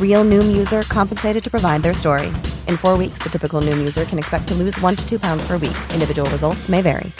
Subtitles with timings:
[0.00, 2.26] Real Noom user compensated to provide their story.
[2.66, 5.46] In four weeks, the typical Noom user can expect to lose one to two pounds
[5.46, 5.78] per week.
[5.92, 7.12] Individual results may vary.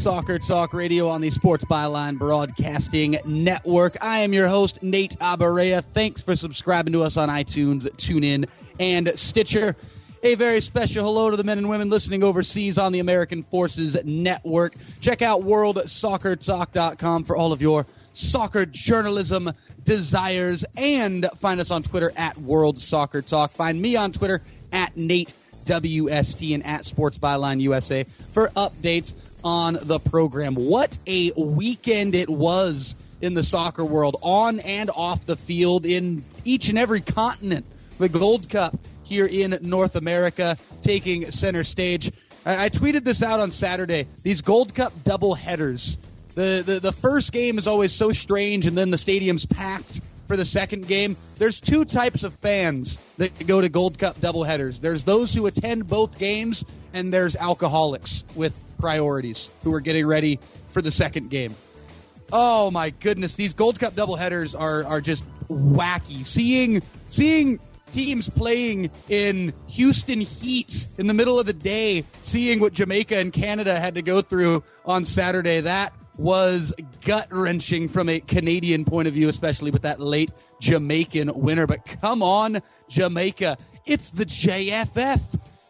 [0.00, 3.98] Soccer Talk Radio on the Sports Byline Broadcasting Network.
[4.00, 5.84] I am your host, Nate Abaurrea.
[5.84, 9.76] Thanks for subscribing to us on iTunes, TuneIn, and Stitcher.
[10.22, 13.96] A very special hello to the men and women listening overseas on the American Forces
[14.04, 14.74] Network.
[15.00, 19.50] Check out worldsoccertalk.com for all of your soccer journalism
[19.82, 23.52] desires and find us on Twitter at World Soccer Talk.
[23.52, 25.32] Find me on Twitter at Nate
[25.64, 30.54] WST and at Sports Byline USA for updates on the program.
[30.54, 36.26] What a weekend it was in the soccer world, on and off the field, in
[36.44, 37.64] each and every continent.
[38.00, 42.10] The Gold Cup here in North America taking center stage.
[42.46, 44.06] I, I tweeted this out on Saturday.
[44.22, 45.98] These Gold Cup double headers.
[46.34, 50.38] The, the, the first game is always so strange, and then the stadium's packed for
[50.38, 51.14] the second game.
[51.36, 54.80] There's two types of fans that go to Gold Cup doubleheaders.
[54.80, 60.38] There's those who attend both games, and there's alcoholics with priorities who are getting ready
[60.70, 61.54] for the second game.
[62.32, 66.24] Oh my goodness, these Gold Cup doubleheaders are are just wacky.
[66.24, 67.58] Seeing seeing
[67.92, 73.32] teams playing in Houston heat in the middle of the day, seeing what Jamaica and
[73.32, 76.72] Canada had to go through on Saturday, that was
[77.04, 80.30] gut wrenching from a Canadian point of view, especially with that late
[80.60, 81.66] Jamaican winner.
[81.66, 83.56] But come on, Jamaica.
[83.86, 85.20] It's the JFF.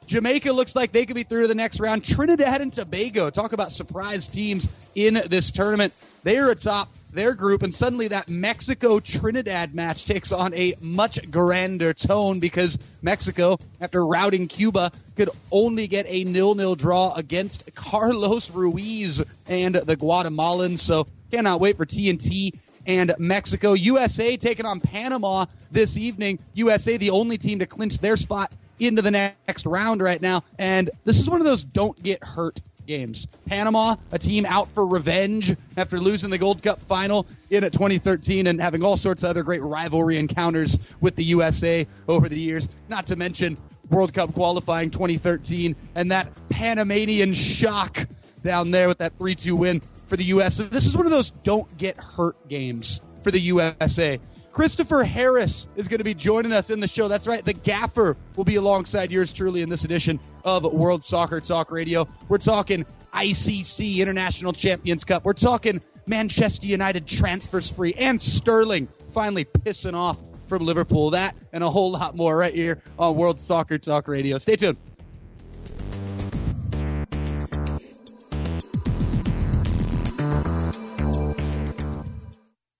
[0.06, 2.04] Jamaica looks like they could be through to the next round.
[2.04, 5.92] Trinidad and Tobago, talk about surprise teams in this tournament.
[6.25, 11.31] They are atop their group, and suddenly that Mexico Trinidad match takes on a much
[11.31, 17.75] grander tone because Mexico, after routing Cuba, could only get a nil nil draw against
[17.75, 20.81] Carlos Ruiz and the Guatemalans.
[20.81, 23.75] So cannot wait for TNT and Mexico.
[23.75, 26.38] USA taking on Panama this evening.
[26.54, 30.43] USA, the only team to clinch their spot into the next round right now.
[30.59, 33.28] And this is one of those don't get hurt games.
[33.46, 38.48] Panama, a team out for revenge after losing the Gold Cup final in at 2013
[38.48, 42.68] and having all sorts of other great rivalry encounters with the USA over the years.
[42.88, 43.56] Not to mention
[43.90, 48.06] World Cup qualifying 2013 and that Panamanian shock
[48.42, 50.56] down there with that 3 2 win for the US.
[50.56, 54.18] So this is one of those don't get hurt games for the USA.
[54.52, 57.06] Christopher Harris is going to be joining us in the show.
[57.06, 57.44] That's right.
[57.44, 62.08] The gaffer will be alongside yours truly in this edition of World Soccer Talk Radio.
[62.28, 65.24] We're talking ICC International Champions Cup.
[65.24, 71.10] We're talking Manchester United transfer spree and Sterling finally pissing off from Liverpool.
[71.10, 74.38] That and a whole lot more right here on World Soccer Talk Radio.
[74.38, 74.78] Stay tuned.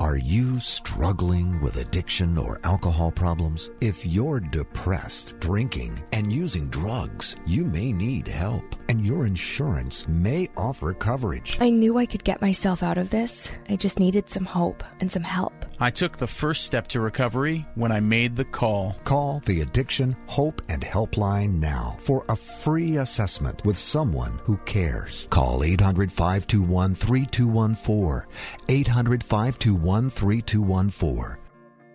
[0.00, 3.68] Are you struggling with addiction or alcohol problems?
[3.82, 10.48] If you're depressed, drinking, and using drugs, you may need help, and your insurance may
[10.56, 11.58] offer coverage.
[11.60, 13.50] I knew I could get myself out of this.
[13.68, 15.52] I just needed some hope and some help.
[15.82, 18.96] I took the first step to recovery when I made the call.
[19.04, 25.26] Call the Addiction Hope and Helpline now for a free assessment with someone who cares.
[25.30, 28.28] Call 800 521 3214.
[28.68, 31.39] 800 521 3214.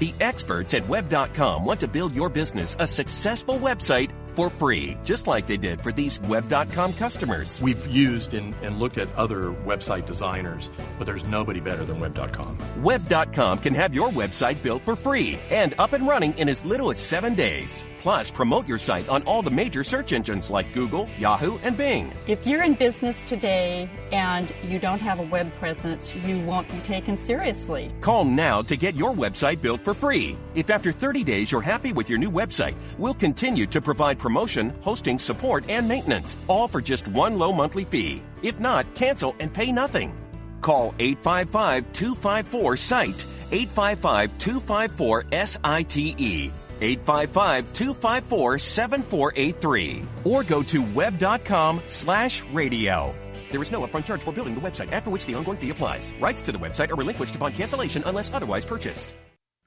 [0.00, 4.10] The experts at web.com want to build your business a successful website
[4.40, 7.60] for free, just like they did for these web.com customers.
[7.60, 12.56] We've used and, and, looked at other website designers, but there's nobody better than web.com.
[12.82, 16.88] Web.com can have your website built for free and up and running in as little
[16.90, 17.84] as seven days.
[17.98, 22.10] Plus, promote your site on all the major search engines like Google, Yahoo, and Bing.
[22.26, 26.78] If you're in business today and you don't have a web presence, you won't be
[26.78, 27.90] taken seriously.
[28.00, 30.38] Call now to get your website built for free.
[30.54, 34.29] If after 30 days you're happy with your new website, we'll continue to provide promotion,
[34.34, 38.22] hosting, support, and maintenance, all for just one low monthly fee.
[38.42, 40.12] If not, cancel and pay nothing.
[40.60, 46.52] Call 855 254 SITE, 855 254 SITE.
[46.82, 53.14] 855 254 7483 or go to web.com slash radio.
[53.50, 56.12] There is no upfront charge for building the website, after which the ongoing fee applies.
[56.20, 59.12] Rights to the website are relinquished upon cancellation unless otherwise purchased.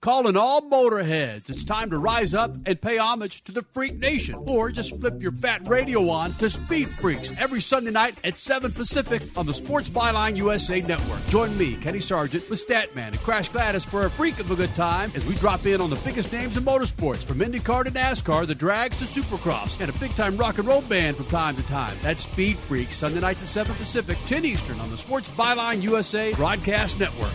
[0.03, 1.49] Calling all motorheads.
[1.49, 4.35] It's time to rise up and pay homage to the Freak Nation.
[4.35, 8.73] Or just flip your fat radio on to Speed Freaks every Sunday night at 7
[8.73, 11.25] Pacific on the Sports Byline USA Network.
[11.27, 14.75] Join me, Kenny Sargent, with Statman and Crash Gladys for a freak of a good
[14.75, 18.45] time as we drop in on the biggest names in motorsports from IndyCar to NASCAR,
[18.45, 21.63] the drags to Supercross, and a big time rock and roll band from time to
[21.63, 21.95] time.
[22.01, 26.33] That's Speed Freaks, Sunday nights at 7 Pacific, 10 Eastern on the Sports Byline USA
[26.33, 27.31] Broadcast Network.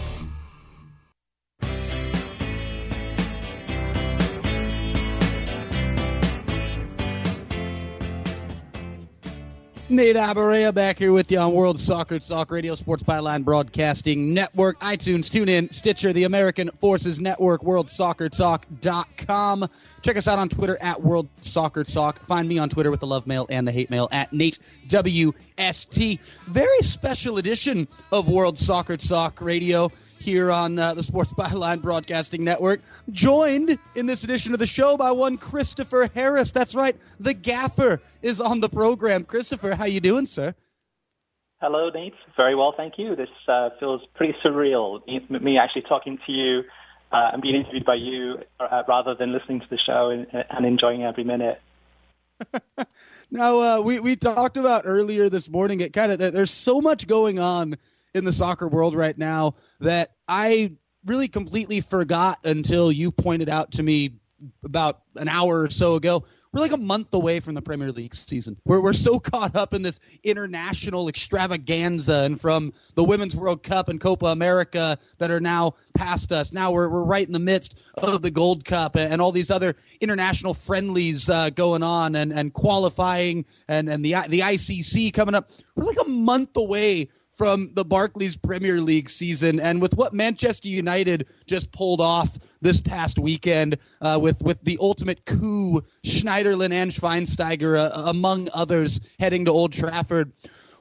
[9.91, 14.79] Nate Abaurrea back here with you on World Soccer Talk Radio, Sports Byline Broadcasting Network,
[14.81, 19.71] iTunes, TuneIn, Stitcher, the American Forces Network, WorldSoccerTalk.com.
[20.03, 22.21] Check us out on Twitter at World Soccer Talk.
[22.27, 24.59] Find me on Twitter with the love mail and the hate mail at Nate
[24.89, 26.19] WST.
[26.49, 32.45] Very special edition of World Soccer Talk Radio here on uh, the Sports Byline Broadcasting
[32.45, 32.81] Network.
[33.11, 36.53] Joined in this edition of the show by one Christopher Harris.
[36.53, 39.25] That's right, the Gaffer is on the program.
[39.25, 40.55] Christopher, how you doing, sir?
[41.61, 42.15] Hello, Nate.
[42.37, 43.17] Very well, thank you.
[43.17, 45.01] This uh, feels pretty surreal.
[45.29, 46.63] Me actually talking to you
[47.11, 50.67] uh, and being interviewed by you uh, rather than listening to the show and, and
[50.67, 51.61] enjoying every minute.
[53.31, 57.07] now, uh, we, we talked about earlier this morning, it kind of, there's so much
[57.07, 57.77] going on
[58.19, 60.73] in the soccer world right now that I
[61.05, 64.15] really completely forgot until you pointed out to me
[64.65, 66.25] about an hour or so ago.
[66.53, 68.57] We're like a month away from the Premier League season.
[68.65, 73.89] We're, we're so caught up in this international extravaganza and from the Women's World Cup
[73.89, 76.53] and Copa America that are now past us.
[76.53, 79.51] Now we're, we're right in the midst of the Gold Cup and, and all these
[79.51, 85.35] other international friendlies uh, going on and, and qualifying and, and the, the ICC coming
[85.35, 85.51] up.
[85.77, 90.67] We're like a month away from the Barclays Premier League season, and with what Manchester
[90.67, 96.91] United just pulled off this past weekend uh, with with the ultimate coup, Schneiderlin and
[96.91, 100.33] Schweinsteiger, uh, among others, heading to Old Trafford.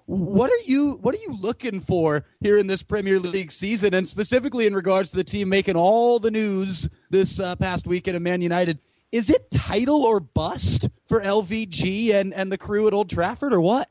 [0.07, 4.07] What are you What are you looking for here in this Premier League season, and
[4.09, 8.23] specifically in regards to the team making all the news this uh, past weekend of
[8.23, 8.79] Man United?
[9.11, 13.61] Is it title or bust for LVG and and the crew at Old Trafford, or
[13.61, 13.89] what?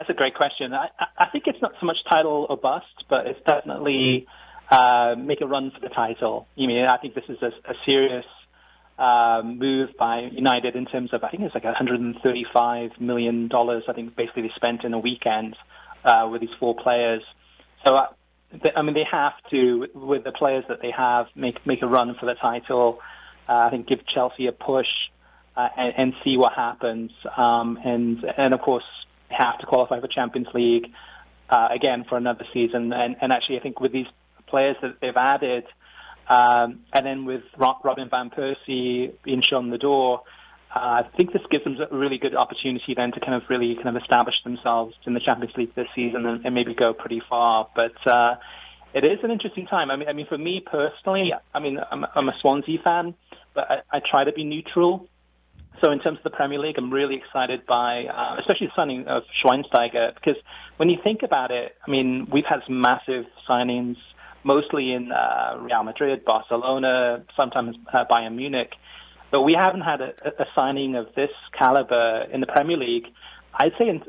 [0.00, 0.72] That's a great question.
[0.72, 0.88] I,
[1.18, 4.26] I think it's not so much title or bust, but it's definitely
[4.70, 6.46] uh, make a run for the title.
[6.54, 8.24] You mean I think this is a, a serious
[8.98, 13.84] um, move by United in terms of I think it's like 135 million dollars.
[13.88, 15.54] I think basically they spent in a weekend
[16.02, 17.22] uh, with these four players.
[17.84, 18.06] So uh,
[18.52, 21.86] they, I mean they have to with the players that they have make make a
[21.86, 23.00] run for the title.
[23.46, 24.88] Uh, I think give Chelsea a push
[25.58, 27.10] uh, and, and see what happens.
[27.36, 28.84] Um, and and of course
[29.30, 30.86] have to qualify for Champions League
[31.48, 32.92] uh, again for another season.
[32.92, 34.06] And, and actually, I think with these
[34.46, 35.64] players that they've added,
[36.28, 40.22] um, and then with Robin van Persie being shown the door,
[40.74, 43.74] uh, I think this gives them a really good opportunity then to kind of really
[43.74, 47.20] kind of establish themselves in the Champions League this season and, and maybe go pretty
[47.28, 47.68] far.
[47.74, 48.36] But uh,
[48.94, 49.90] it is an interesting time.
[49.90, 53.14] I mean, I mean, for me personally, I mean, I'm, I'm a Swansea fan,
[53.52, 55.08] but I, I try to be neutral.
[55.82, 59.06] So in terms of the Premier League, I'm really excited by, uh, especially the signing
[59.06, 60.36] of Schweinsteiger, because
[60.76, 63.96] when you think about it, I mean, we've had some massive signings,
[64.44, 68.72] mostly in uh, Real Madrid, Barcelona, sometimes uh, Bayern Munich,
[69.30, 73.06] but we haven't had a, a signing of this caliber in the Premier League.
[73.54, 74.02] I'd say in,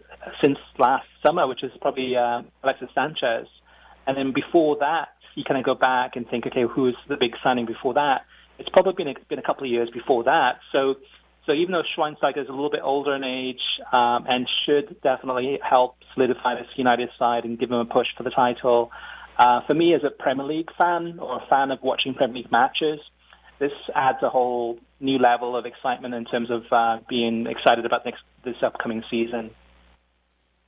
[0.44, 3.48] since last summer, which is probably uh, Alexis Sanchez,
[4.08, 7.32] and then before that, you kind of go back and think, okay, who's the big
[7.42, 8.26] signing before that?
[8.60, 10.60] It's probably been a, been a couple of years before that.
[10.74, 10.96] So
[11.52, 13.60] so even though Schweinsteiger is a little bit older in age
[13.92, 18.24] um, and should definitely help solidify this United side and give them a push for
[18.24, 18.90] the title,
[19.38, 22.52] uh, for me as a Premier League fan or a fan of watching Premier League
[22.52, 23.02] matches,
[23.60, 28.06] this adds a whole new level of excitement in terms of uh, being excited about
[28.06, 29.52] next, this upcoming season.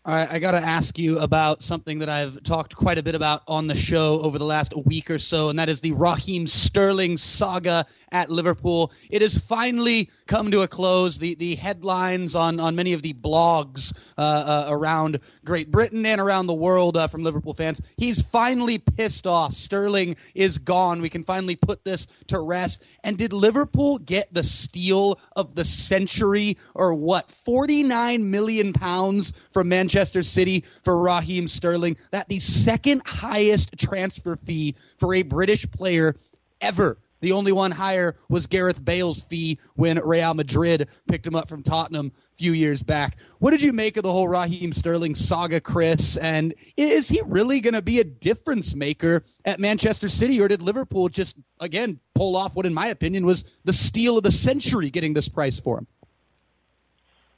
[0.05, 3.15] All right, I got to ask you about something that I've talked quite a bit
[3.15, 6.45] about on the show over the last week or so, and that is the Raheem
[6.45, 8.91] Sterling saga at Liverpool.
[9.09, 11.19] It has finally come to a close.
[11.19, 16.19] The the headlines on, on many of the blogs uh, uh, around Great Britain and
[16.19, 17.79] around the world uh, from Liverpool fans.
[17.95, 19.53] He's finally pissed off.
[19.53, 21.01] Sterling is gone.
[21.01, 22.83] We can finally put this to rest.
[23.05, 27.31] And did Liverpool get the steal of the century or what?
[27.31, 29.92] Forty nine million pounds from Manchester
[30.23, 31.97] City for Raheem Sterling.
[32.11, 36.15] That the second highest transfer fee for a British player
[36.61, 41.47] ever the only one higher was Gareth Bale's fee when Real Madrid picked him up
[41.47, 43.15] from Tottenham a few years back.
[43.39, 46.17] What did you make of the whole Raheem Sterling saga, Chris?
[46.17, 50.61] And is he really going to be a difference maker at Manchester City, or did
[50.61, 54.89] Liverpool just, again, pull off what, in my opinion, was the steal of the century
[54.89, 55.87] getting this price for him?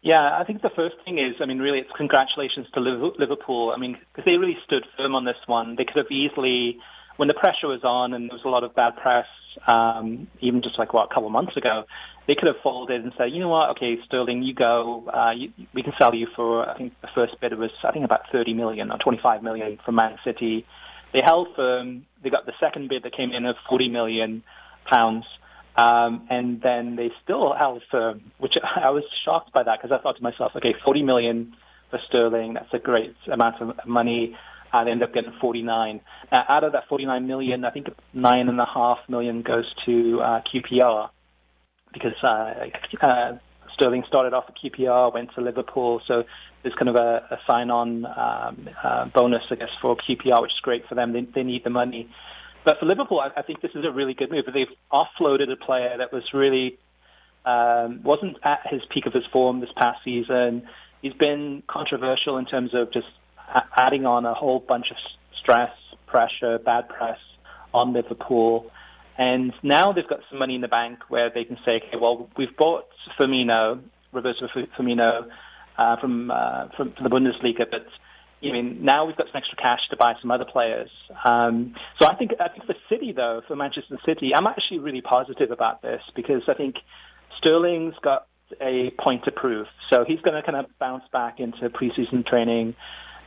[0.06, 3.74] Yeah, I think the first thing is, I mean, really, it's congratulations to Liverpool.
[3.76, 5.76] I mean, because they really stood firm on this one.
[5.76, 6.78] They could have easily,
[7.18, 9.26] when the pressure was on and there was a lot of bad press,
[9.66, 11.86] um, even just like what a couple of months ago,
[12.28, 15.10] they could have folded and said, you know what, okay, Sterling, you go.
[15.12, 18.06] Uh, you, we can sell you for I think the first bid was I think
[18.06, 20.68] about 30 million or 25 million from Man City.
[21.14, 22.06] They held firm.
[22.24, 24.44] They got the second bid that came in of 40 million
[24.86, 25.26] pounds.
[25.78, 30.02] Um, and then they still held firm, which I was shocked by that because I
[30.02, 31.54] thought to myself, okay, 40 million
[31.90, 34.36] for Sterling, that's a great amount of money
[34.74, 36.02] and end up getting 49.
[36.32, 40.20] Uh, out of that 49 million, I think nine and a half million goes to
[40.22, 41.10] uh, QPR
[41.94, 43.38] because uh, uh,
[43.74, 46.24] Sterling started off at QPR, went to Liverpool, so
[46.64, 50.60] there's kind of a, a sign-on um, uh, bonus, I guess, for QPR, which is
[50.62, 51.14] great for them.
[51.14, 52.10] They, they need the money.
[52.66, 54.46] But for Liverpool, I, I think this is a really good move.
[54.52, 56.78] They've offloaded a player that was really
[57.46, 60.68] um, wasn't at his peak of his form this past season.
[61.02, 63.08] He's been controversial in terms of just
[63.78, 64.98] adding on a whole bunch of
[65.40, 65.72] stress,
[66.08, 67.20] pressure, bad press
[67.74, 68.72] on Liverpool.
[69.18, 72.30] And now they've got some money in the bank where they can say, okay, well,
[72.36, 72.86] we've bought
[73.20, 73.80] Firmino,
[74.12, 75.28] Roberto Firmino,
[75.78, 77.86] uh, from, uh, from from the Bundesliga, but
[78.50, 80.90] I mean now we've got some extra cash to buy some other players.
[81.24, 85.02] Um, so I think I think for City though, for Manchester City, I'm actually really
[85.02, 86.76] positive about this because I think
[87.38, 88.28] Sterling's got
[88.62, 89.68] a point to prove.
[89.92, 92.76] So he's going to kind of bounce back into preseason training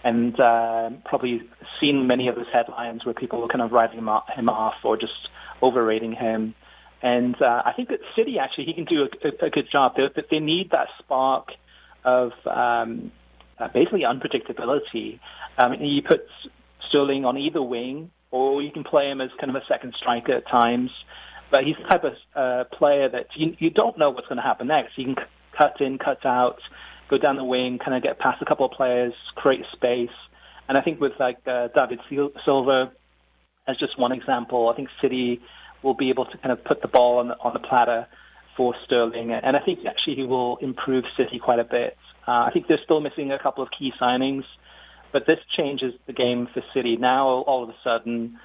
[0.04, 1.42] and uh, probably
[1.80, 5.28] seen many of those headlines where people were kind of writing him off or just
[5.62, 6.54] overrating him.
[7.02, 9.94] And uh, I think that City actually he can do a, a, good job.
[9.96, 11.48] They, they need that spark
[12.04, 13.12] of um,
[13.60, 15.20] uh, basically unpredictability.
[15.58, 16.20] Um, you put
[16.88, 20.34] Sterling on either wing, or you can play him as kind of a second striker
[20.34, 20.90] at times.
[21.50, 24.42] But he's the type of uh, player that you, you don't know what's going to
[24.42, 24.92] happen next.
[24.96, 25.16] He can
[25.56, 26.58] cut in, cut out
[27.08, 30.14] go down the wing, kind of get past a couple of players, create space.
[30.68, 32.00] And I think with like uh, David
[32.44, 32.92] Silva
[33.66, 35.40] as just one example, I think City
[35.82, 38.06] will be able to kind of put the ball on the, on the platter
[38.56, 41.96] for Sterling, and I think actually he will improve City quite a bit.
[42.28, 44.44] Uh, I think they're still missing a couple of key signings,
[45.14, 46.94] but this changes the game for City.
[46.96, 48.38] Now all of a sudden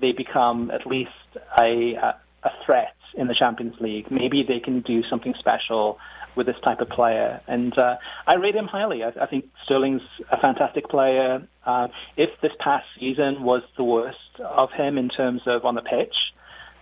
[0.00, 1.10] they become at least
[1.58, 1.74] a
[2.42, 4.10] a threat in the Champions League.
[4.10, 5.98] Maybe they can do something special
[6.36, 7.40] with this type of player.
[7.46, 9.02] And uh, I rate him highly.
[9.02, 11.46] I, I think Sterling's a fantastic player.
[11.66, 15.82] Uh, if this past season was the worst of him in terms of on the
[15.82, 16.14] pitch,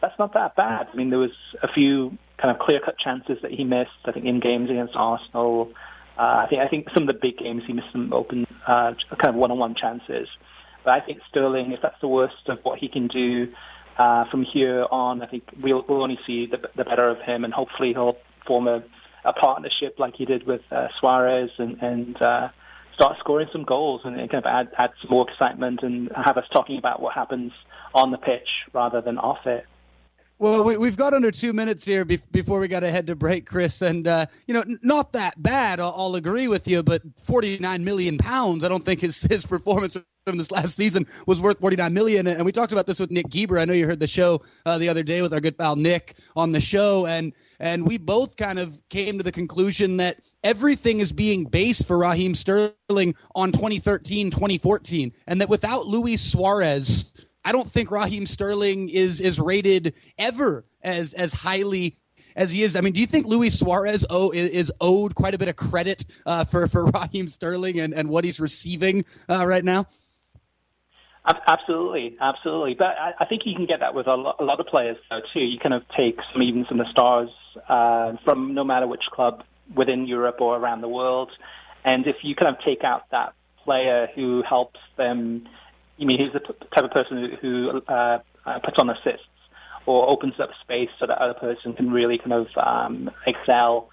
[0.01, 0.89] that's not that bad.
[0.93, 4.03] I mean, there was a few kind of clear-cut chances that he missed.
[4.05, 5.73] I think in games against Arsenal.
[6.19, 8.93] Uh, I think I think some of the big games he missed some open uh,
[9.23, 10.29] kind of one-on-one chances.
[10.85, 13.49] But I think Sterling, if that's the worst of what he can do
[13.99, 17.45] uh, from here on, I think we'll, we'll only see the, the better of him,
[17.45, 18.83] and hopefully he'll form a
[19.25, 22.49] a partnership like he did with uh, Suarez and, and uh,
[22.95, 26.45] start scoring some goals and kind of add, add some more excitement and have us
[26.53, 27.53] talking about what happens
[27.95, 29.65] on the pitch rather than off it.
[30.41, 33.17] Well, we, have got under two minutes here be- before we got to head to
[33.17, 33.83] break, Chris.
[33.83, 37.83] And, uh, you know, n- not that bad, I'll, I'll, agree with you, but 49
[37.83, 41.93] million pounds, I don't think his, his performance from this last season was worth 49
[41.93, 42.29] million.
[42.29, 43.59] And we talked about this with Nick Geber.
[43.59, 46.15] I know you heard the show uh, the other day with our good pal Nick
[46.37, 47.05] on the show.
[47.07, 51.85] And, and we both kind of came to the conclusion that everything is being based
[51.85, 55.13] for Raheem Sterling on 2013, 2014.
[55.27, 57.13] And that without Luis Suarez,
[57.45, 61.97] I don't think Raheem Sterling is is rated ever as as highly
[62.37, 62.77] as he is.
[62.77, 66.05] I mean, do you think Luis Suarez oh, is, owed quite a bit of credit
[66.25, 69.87] uh, for for Raheem Sterling and, and what he's receiving uh, right now?
[71.47, 72.75] Absolutely, absolutely.
[72.75, 75.21] But I, think you can get that with a lot, a lot, of players though
[75.35, 75.41] too.
[75.41, 77.29] You kind of take some even some of the stars
[77.69, 79.45] uh, from no matter which club
[79.77, 81.31] within Europe or around the world,
[81.85, 85.47] and if you kind of take out that player who helps them
[85.99, 86.41] you mean he's the
[86.75, 89.27] type of person who uh, uh, puts on assists
[89.85, 93.91] or opens up space so that other person can really kind of um, excel.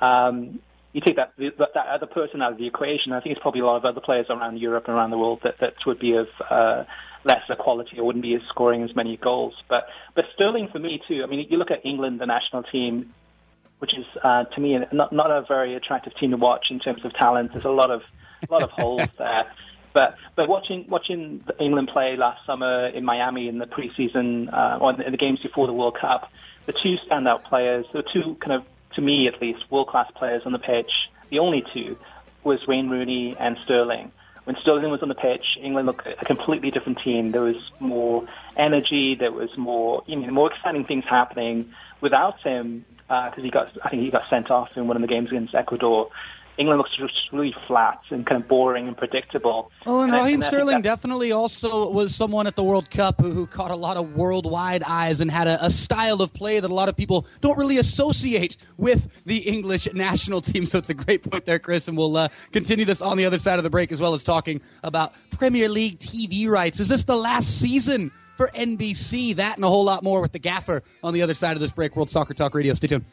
[0.00, 0.60] Um,
[0.92, 3.12] you take that that other person out of the equation.
[3.12, 5.40] I think it's probably a lot of other players around Europe and around the world
[5.44, 6.84] that that would be of uh,
[7.24, 9.54] lesser quality or wouldn't be scoring as many goals.
[9.68, 11.22] But but Sterling for me too.
[11.24, 13.12] I mean, you look at England, the national team,
[13.80, 17.04] which is uh, to me not not a very attractive team to watch in terms
[17.04, 17.52] of talent.
[17.52, 18.02] There's a lot of
[18.48, 19.50] a lot of holes there.
[19.92, 25.00] But but watching watching England play last summer in Miami in the preseason uh, or
[25.00, 26.30] in the games before the World Cup,
[26.66, 28.64] the two standout players, the two kind of
[28.94, 30.90] to me at least world class players on the pitch,
[31.30, 31.96] the only two
[32.44, 34.12] was Wayne Rooney and Sterling.
[34.44, 37.32] When Sterling was on the pitch, England looked a completely different team.
[37.32, 38.26] There was more
[38.56, 39.14] energy.
[39.14, 41.70] There was more, you know, more exciting things happening.
[42.00, 45.02] Without him, because uh, he got, I think he got sent off in one of
[45.02, 46.10] the games against Ecuador.
[46.58, 49.70] England looks just really flat and kind of boring and predictable.
[49.86, 53.46] Oh, and, and Raheem Sterling definitely also was someone at the World Cup who, who
[53.46, 56.74] caught a lot of worldwide eyes and had a, a, style of play that a
[56.74, 60.66] lot of people don't really associate with the English national team.
[60.66, 63.38] So it's a great point there, Chris, and we'll uh, continue this on the other
[63.38, 66.80] side of the break as well as talking about Premier League TV rights.
[66.80, 68.10] Is this the last season?
[68.36, 71.56] For NBC, that and a whole lot more with the gaffer on the other side
[71.56, 71.96] of this break.
[71.96, 72.72] World Soccer Talk Radio.
[72.74, 73.04] Stay tuned.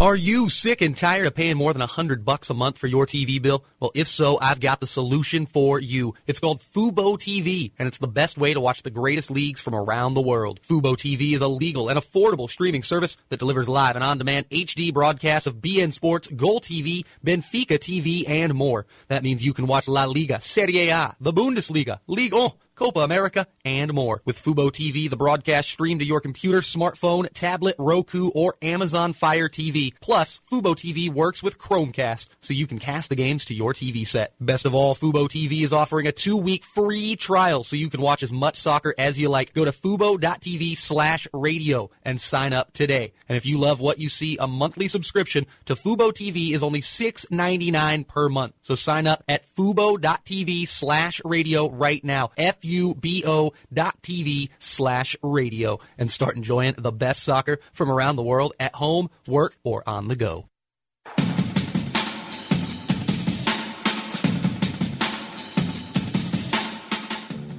[0.00, 2.86] Are you sick and tired of paying more than a hundred bucks a month for
[2.86, 3.66] your TV bill?
[3.80, 6.14] Well, if so, I've got the solution for you.
[6.26, 9.74] It's called Fubo TV, and it's the best way to watch the greatest leagues from
[9.74, 10.62] around the world.
[10.62, 14.90] Fubo TV is a legal and affordable streaming service that delivers live and on-demand HD
[14.90, 18.86] broadcasts of beIN Sports, Goal TV, Benfica TV, and more.
[19.08, 23.46] That means you can watch La Liga, Serie A, the Bundesliga, Ligue 1, Copa America,
[23.62, 24.22] and more.
[24.24, 29.50] With Fubo TV, the broadcast streamed to your computer, smartphone, tablet, Roku, or Amazon Fire
[29.50, 29.92] TV.
[30.00, 34.06] Plus, Fubo TV works with Chromecast, so you can cast the games to your TV
[34.06, 34.32] set.
[34.40, 38.22] Best of all, Fubo TV is offering a two-week free trial, so you can watch
[38.22, 39.52] as much soccer as you like.
[39.52, 43.12] Go to fubo.tv slash radio and sign up today.
[43.28, 46.80] And if you love what you see, a monthly subscription to Fubo TV is only
[46.80, 48.54] $6.99 per month.
[48.62, 52.30] So sign up at fubo.tv slash radio right now.
[52.38, 58.22] F fubo dot tv slash radio and start enjoying the best soccer from around the
[58.22, 60.46] world at home, work, or on the go.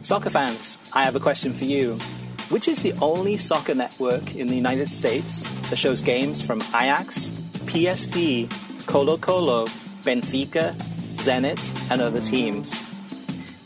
[0.01, 1.95] Soccer fans, I have a question for you.
[2.49, 7.29] Which is the only soccer network in the United States that shows games from Ajax,
[7.69, 8.51] PSV,
[8.87, 9.67] Colo Colo,
[10.03, 10.75] Benfica,
[11.23, 12.90] Zenit, and other teams?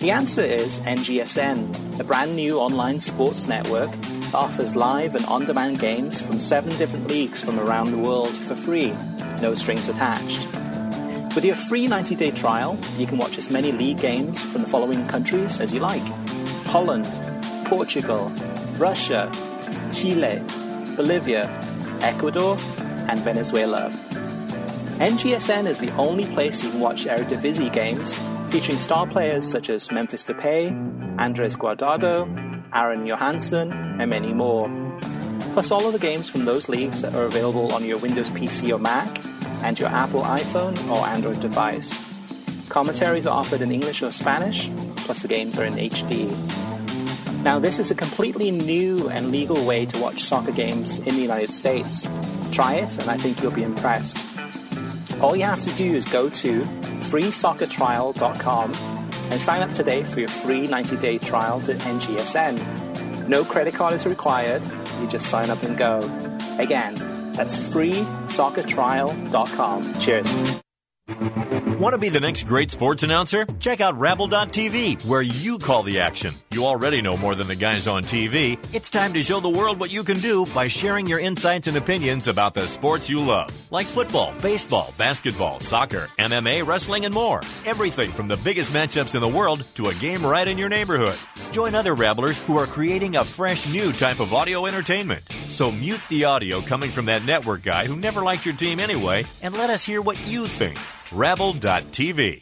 [0.05, 5.45] The answer is NGSN, a brand new online sports network that offers live and on
[5.45, 8.93] demand games from seven different leagues from around the world for free,
[9.41, 10.45] no strings attached.
[11.33, 14.67] With your free 90 day trial, you can watch as many league games from the
[14.67, 16.03] following countries as you like
[16.67, 17.05] Holland,
[17.65, 18.31] Portugal,
[18.77, 19.31] Russia,
[19.91, 20.39] Chile,
[20.95, 21.49] Bolivia,
[22.01, 22.59] Ecuador,
[23.09, 23.89] and Venezuela.
[24.99, 28.21] NGSN is the only place you can watch Eredivisie games
[28.55, 30.71] featuring star players such as Memphis Depay,
[31.19, 32.25] Andres Guardado,
[32.73, 34.69] Aron Jóhannsson, and many more.
[35.51, 38.73] Plus all of the games from those leagues that are available on your Windows PC
[38.73, 39.09] or Mac,
[39.61, 42.01] and your Apple iPhone or Android device.
[42.69, 44.69] Commentaries are offered in English or Spanish,
[45.03, 46.31] plus the games are in HD.
[47.43, 51.21] Now, this is a completely new and legal way to watch soccer games in the
[51.21, 52.07] United States.
[52.53, 54.17] Try it, and I think you'll be impressed.
[55.19, 56.65] All you have to do is go to
[57.09, 58.73] freesoccertrial.com
[59.31, 63.27] and sign up today for your free 90-day trial to NGSN.
[63.27, 64.61] No credit card is required.
[65.01, 65.99] You just sign up and go.
[66.59, 66.95] Again,
[67.35, 69.99] That's freesoccertrial.com.
[69.99, 70.64] Cheers.
[71.07, 73.45] Want to be the next great sports announcer?
[73.59, 76.33] Check out Rabble.tv, where you call the action.
[76.51, 78.57] You already know more than the guys on TV.
[78.73, 81.77] It's time to show the world what you can do by sharing your insights and
[81.77, 87.41] opinions about the sports you love, like football, baseball, basketball, soccer, MMA, wrestling, and more.
[87.65, 91.17] Everything from the biggest matchups in the world to a game right in your neighborhood.
[91.51, 95.23] Join other Rabblers who are creating a fresh new type of audio entertainment.
[95.49, 99.25] So mute the audio coming from that network guy who never liked your team anyway,
[99.41, 100.79] and let us hear what you think.
[101.13, 102.41] Rabble.tv.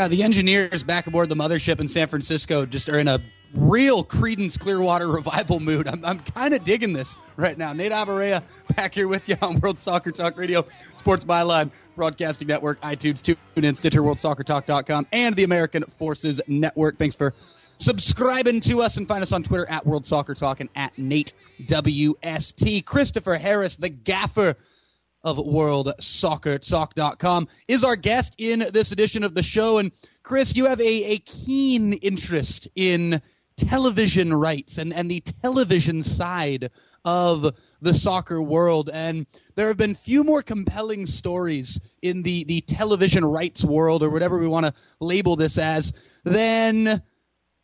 [0.00, 3.20] Yeah, the engineers back aboard the mothership in San Francisco just are in a
[3.52, 5.86] real Creedence Clearwater revival mood.
[5.86, 7.74] I'm, I'm kind of digging this right now.
[7.74, 8.42] Nate Abaurrea
[8.76, 10.64] back here with you on World Soccer Talk Radio,
[10.96, 16.96] Sports Byline, Broadcasting Network, iTunes, TuneIn, Stitcher, WorldSoccerTalk.com, and the American Forces Network.
[16.96, 17.34] Thanks for
[17.80, 21.32] subscribing to us and find us on Twitter at World Soccer Talk and at Nate
[21.62, 22.84] WST.
[22.84, 24.56] Christopher Harris, the gaffer
[25.24, 29.78] of World Soccer Talk.com, is our guest in this edition of the show.
[29.78, 33.22] And Chris, you have a, a keen interest in
[33.56, 36.70] television rights and, and the television side
[37.04, 38.90] of the soccer world.
[38.92, 44.10] And there have been few more compelling stories in the, the television rights world, or
[44.10, 47.02] whatever we want to label this as, than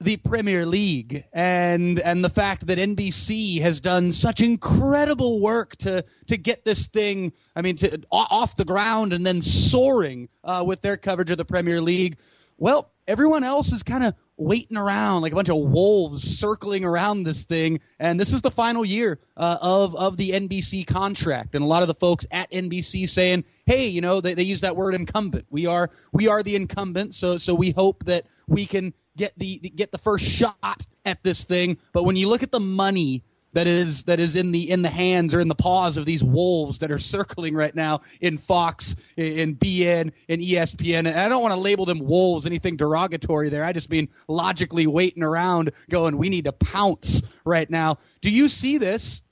[0.00, 6.04] the Premier League and and the fact that NBC has done such incredible work to
[6.26, 10.82] to get this thing I mean to off the ground and then soaring uh, with
[10.82, 12.18] their coverage of the Premier League.
[12.58, 17.22] Well, everyone else is kind of waiting around like a bunch of wolves circling around
[17.22, 17.80] this thing.
[17.98, 21.54] And this is the final year uh, of of the NBC contract.
[21.54, 24.60] And a lot of the folks at NBC saying hey you know they, they use
[24.60, 25.46] that word incumbent.
[25.48, 27.14] We are we are the incumbent.
[27.14, 31.44] So so we hope that we can get the get the first shot at this
[31.44, 31.78] thing.
[31.92, 33.24] But when you look at the money
[33.56, 36.22] that is that is in the in the hands or in the paws of these
[36.22, 40.98] wolves that are circling right now in Fox, in beIN, in ESPN.
[40.98, 43.64] And I don't want to label them wolves, anything derogatory there.
[43.64, 47.96] I just mean logically waiting around, going, we need to pounce right now.
[48.20, 49.22] Do you see this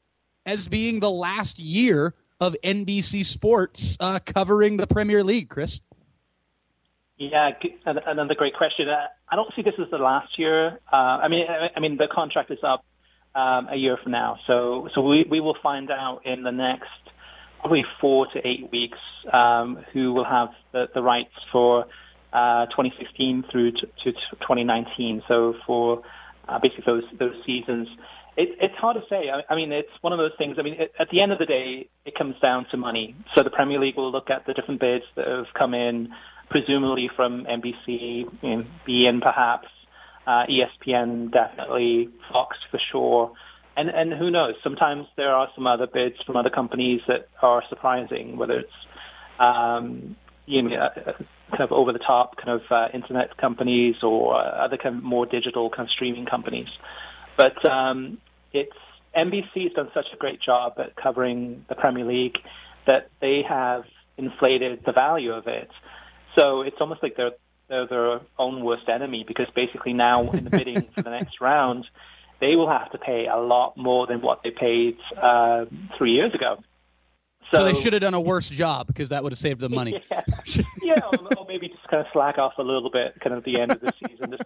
[0.47, 5.83] as being the last year of NBC Sports uh, covering the Premier League, Chris?
[7.33, 7.51] Yeah,
[7.85, 8.89] another great question.
[8.89, 10.79] Uh, I don't see this as the last year.
[10.93, 12.85] Uh, I mean, I mean, the contract is up
[13.35, 16.89] um, a year from now, so so we we will find out in the next
[17.61, 18.99] probably four to eight weeks
[19.33, 21.87] um, who will have the, the rights for
[22.33, 25.23] uh, 2016 through to, to 2019.
[25.27, 26.03] So for
[26.49, 27.89] uh, basically those those seasons.
[28.37, 29.31] It, it's hard to say.
[29.31, 30.57] I, I mean, it's one of those things.
[30.59, 33.15] I mean, it, at the end of the day, it comes down to money.
[33.35, 36.09] So the Premier League will look at the different bids that have come in
[36.55, 39.67] presumably from NBC, and beIN perhaps,
[40.25, 43.33] uh, ESPN definitely, Fox for sure.
[43.77, 44.55] And, and who knows?
[44.63, 48.71] Sometimes there are some other bids from other companies that are surprising, whether it's
[49.41, 50.15] um,
[50.47, 51.13] you know, uh,
[51.51, 55.03] kind of over the top kind of uh, internet companies or uh, other kind of
[55.03, 56.69] more digital kind of streaming companies.
[57.37, 58.19] But um,
[58.53, 58.71] it's
[59.17, 62.37] NBC has done such a great job at covering the Premier League
[62.87, 63.83] that they have
[64.17, 65.69] inflated the value of it.
[66.39, 67.33] So it's almost like they're
[67.69, 71.87] they're their own worst enemy because basically now in the bidding for the next round,
[72.41, 75.65] they will have to pay a lot more than what they paid uh,
[75.97, 76.57] three years ago.
[77.51, 79.75] So, so, they should have done a worse job because that would have saved them
[79.75, 80.03] money.
[80.47, 83.39] Yeah, yeah or, or, maybe just kind of slack off a little bit, kind of
[83.39, 84.37] at the end of the season.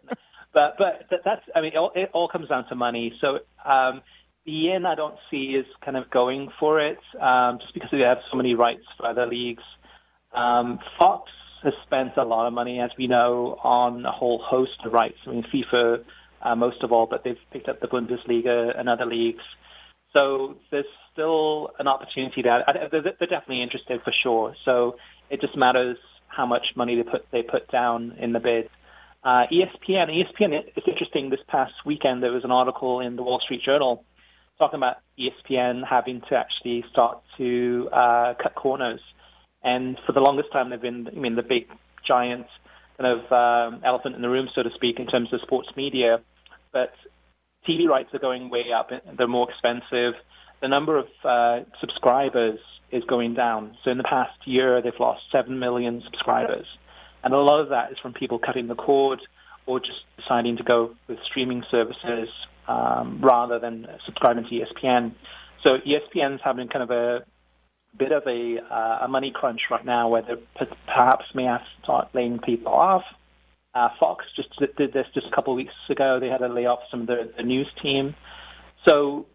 [0.52, 3.12] but but that's I mean, it all, it all comes down to money.
[3.20, 4.02] So um,
[4.46, 8.18] beIN I don't see is kind of going for it um, just because they have
[8.30, 9.62] so many rights for other leagues.
[10.32, 11.30] Um, Fox
[11.64, 15.18] has spent a lot of money, as we know, on a whole host of rights.
[15.26, 16.04] I mean, FIFA
[16.42, 19.42] uh, most of all, but they've picked up the Bundesliga and other leagues.
[20.16, 22.64] So there's still an opportunity there.
[22.90, 24.54] They're, they're definitely interested for sure.
[24.64, 24.96] So
[25.30, 28.68] it just matters how much money they put they put down in the bid.
[29.24, 30.52] Uh, ESPN, ESPN.
[30.76, 31.30] It's interesting.
[31.30, 34.04] This past weekend, there was an article in the Wall Street Journal
[34.58, 39.00] talking about ESPN having to actually start to uh, cut corners
[39.62, 41.66] and for the longest time, they've been, I mean, the big
[42.06, 42.46] giant
[42.96, 46.18] kind of um, elephant in the room, so to speak, in terms of sports media.
[46.72, 46.92] But
[47.68, 48.90] TV rights are going way up.
[49.16, 50.14] They're more expensive.
[50.60, 52.58] The number of uh, subscribers
[52.90, 53.76] is going down.
[53.84, 56.66] So in the past year, they've lost 7 million subscribers.
[57.22, 59.20] And a lot of that is from people cutting the cord
[59.66, 62.28] or just deciding to go with streaming services
[62.66, 65.14] um, rather than subscribing to ESPN.
[65.64, 67.24] So ESPN's having kind of a
[67.96, 70.22] bit of a, uh, a money crunch right now where
[70.86, 73.04] perhaps may have to start laying people off.
[73.74, 76.18] Uh, Fox just did this just a couple of weeks ago.
[76.20, 78.14] They had to lay off some of the, the news team.
[78.86, 79.26] So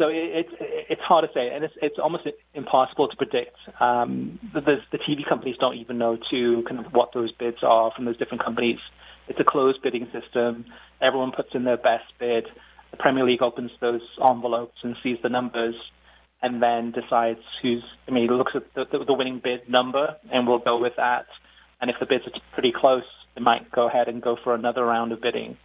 [0.00, 0.54] so it, it's
[0.88, 3.56] it's hard to say, and it's it's almost impossible to predict.
[3.80, 7.92] Um, the, the TV companies don't even know to kind of what those bids are
[7.94, 8.78] from those different companies.
[9.28, 10.64] It's a closed bidding system.
[11.02, 12.46] Everyone puts in their best bid.
[12.90, 15.74] The Premier League opens those envelopes and sees the numbers,
[16.42, 17.82] and then decides who's.
[18.08, 20.94] I mean, he looks at the, the, the winning bid number, and will go with
[20.96, 21.26] that.
[21.80, 24.84] And if the bids are pretty close, they might go ahead and go for another
[24.84, 25.56] round of bidding.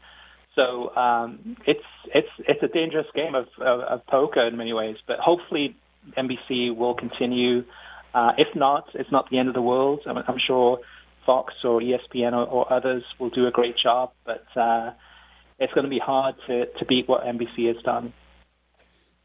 [0.55, 1.83] So um, it's
[2.13, 4.95] it's it's a dangerous game of, of, of poker in many ways.
[5.05, 5.75] But hopefully
[6.17, 7.63] NBC will continue.
[8.13, 9.99] Uh, if not, it's not the end of the world.
[10.07, 10.79] I'm, I'm sure
[11.25, 14.91] Fox or ESPN or, or, others will do a great job, but uh,
[15.59, 18.13] it's going to be hard to, to beat what NBC has done.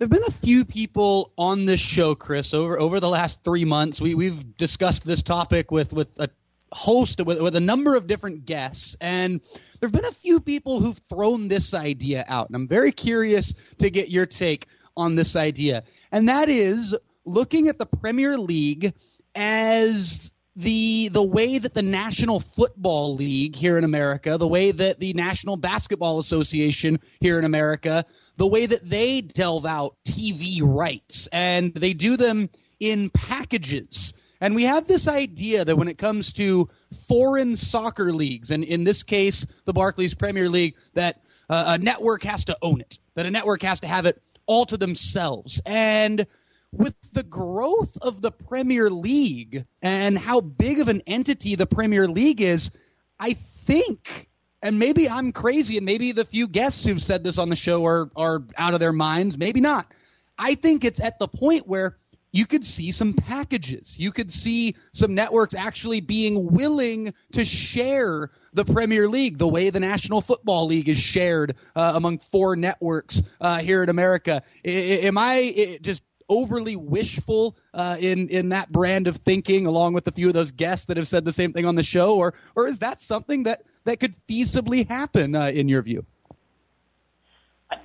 [0.00, 3.66] There have been a few people on this show, Chris, over over the last three
[3.66, 4.00] months.
[4.00, 6.30] We we've discussed this topic with with a
[6.72, 9.42] host with, with a number of different guests and
[9.78, 13.52] there have been a few people who've thrown this idea out and i'm very curious
[13.76, 15.82] to get your take on this idea
[16.12, 18.94] and that is looking at the premier league
[19.34, 25.00] as the the way that the National Football League here in America, the way that
[25.00, 28.04] the National Basketball Association here in America,
[28.36, 34.54] the way that they delve out TV rights and they do them in packages and
[34.54, 36.68] we have this idea that when it comes to
[37.06, 41.20] foreign soccer leagues, and in this case, the Barclays Premier League, that
[41.50, 44.64] uh, a network has to own it, that a network has to have it all
[44.66, 45.60] to themselves.
[45.66, 46.26] And
[46.72, 52.06] with the growth of the Premier League and how big of an entity the Premier
[52.06, 52.70] League is,
[53.18, 54.28] I think,
[54.62, 57.84] and maybe I'm crazy, and maybe the few guests who've said this on the show
[57.84, 59.92] are, are out of their minds, maybe not.
[60.38, 61.96] I think it's at the point where
[62.32, 63.98] you could see some packages.
[63.98, 69.70] You could see some networks actually being willing to share the Premier League the way
[69.70, 74.42] the National Football League is shared uh, among four networks uh, here in America.
[74.64, 80.06] I, am I just overly wishful uh, in in that brand of thinking, along with
[80.06, 82.32] a few of those guests that have said the same thing on the show, or
[82.56, 86.06] or is that something that that could feasibly happen uh, in your view?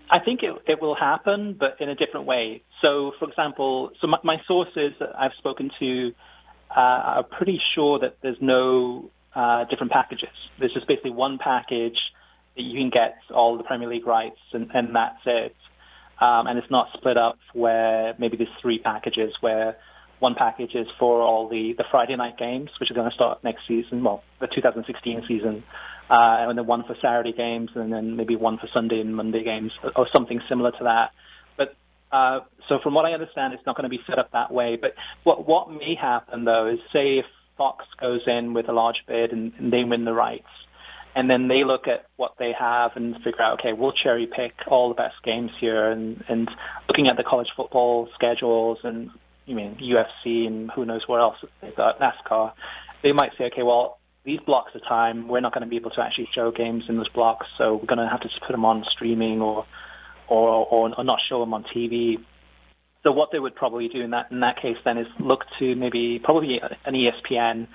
[0.10, 2.64] I think it, it will happen, but in a different way.
[2.82, 6.12] So, for example, so my, my sources that I've spoken to
[6.76, 10.30] uh, are pretty sure that there's no uh, different packages.
[10.60, 11.98] There's just basically one package
[12.56, 15.56] that you can get all the Premier League rights, and, and that's it.
[16.20, 19.76] Um, and it's not split up where maybe there's three packages where
[20.20, 23.44] one package is for all the, the Friday night games, which are going to start
[23.44, 25.64] next season, well, the 2016 season,
[26.10, 29.44] uh, and then one for Saturday games, and then maybe one for Sunday and Monday
[29.44, 31.12] games, or something similar to that.
[31.58, 31.76] But
[32.16, 34.78] uh, so, from what I understand, it's not going to be set up that way.
[34.80, 37.26] But what what may happen though is, say, if
[37.58, 40.48] Fox goes in with a large bid and, and they win the rights,
[41.16, 44.54] and then they look at what they have and figure out, okay, we'll cherry pick
[44.68, 46.50] all the best games here, and and
[46.88, 49.10] looking at the college football schedules and
[49.46, 52.54] you mean UFC and who knows where else they've got NASCAR,
[53.04, 55.92] they might say, okay, well, these blocks of time, we're not going to be able
[55.92, 58.52] to actually show games in those blocks, so we're going to have to just put
[58.52, 59.66] them on streaming or,
[60.28, 62.16] or, or, or not show them on TV.
[63.04, 65.76] So what they would probably do in that in that case then is look to
[65.76, 67.68] maybe probably an ESPN,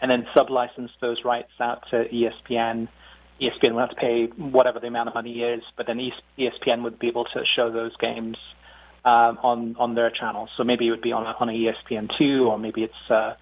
[0.00, 2.88] and then sub-license those rights out to ESPN.
[3.40, 5.98] ESPN would have to pay whatever the amount of money is, but then
[6.38, 8.36] ESPN would be able to show those games
[9.04, 10.50] um, on on their channels.
[10.56, 13.34] So maybe it would be on a, on a ESPN two, or maybe it's uh,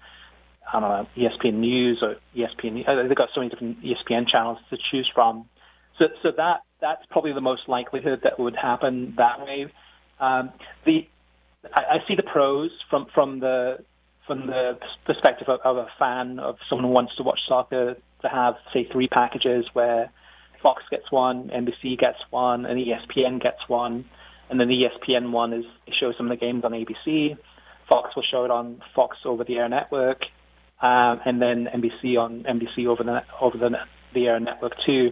[0.71, 2.87] I don't know, ESPN News or ESPN.
[2.87, 5.47] Uh, they've got so many different ESPN channels to choose from.
[5.97, 9.71] So, so that that's probably the most likelihood that would happen that way.
[10.19, 10.51] Um,
[10.85, 11.07] the
[11.73, 13.77] I, I see the pros from from the
[14.27, 18.27] from the perspective of, of a fan of someone who wants to watch soccer to
[18.27, 20.11] have say three packages where
[20.63, 24.05] Fox gets one, NBC gets one, and ESPN gets one,
[24.49, 27.37] and then the ESPN one is it shows some of the games on ABC.
[27.87, 30.21] Fox will show it on Fox over the air network,
[30.81, 33.69] um, and then NBC on NBC over the over the
[34.13, 35.11] the air network too.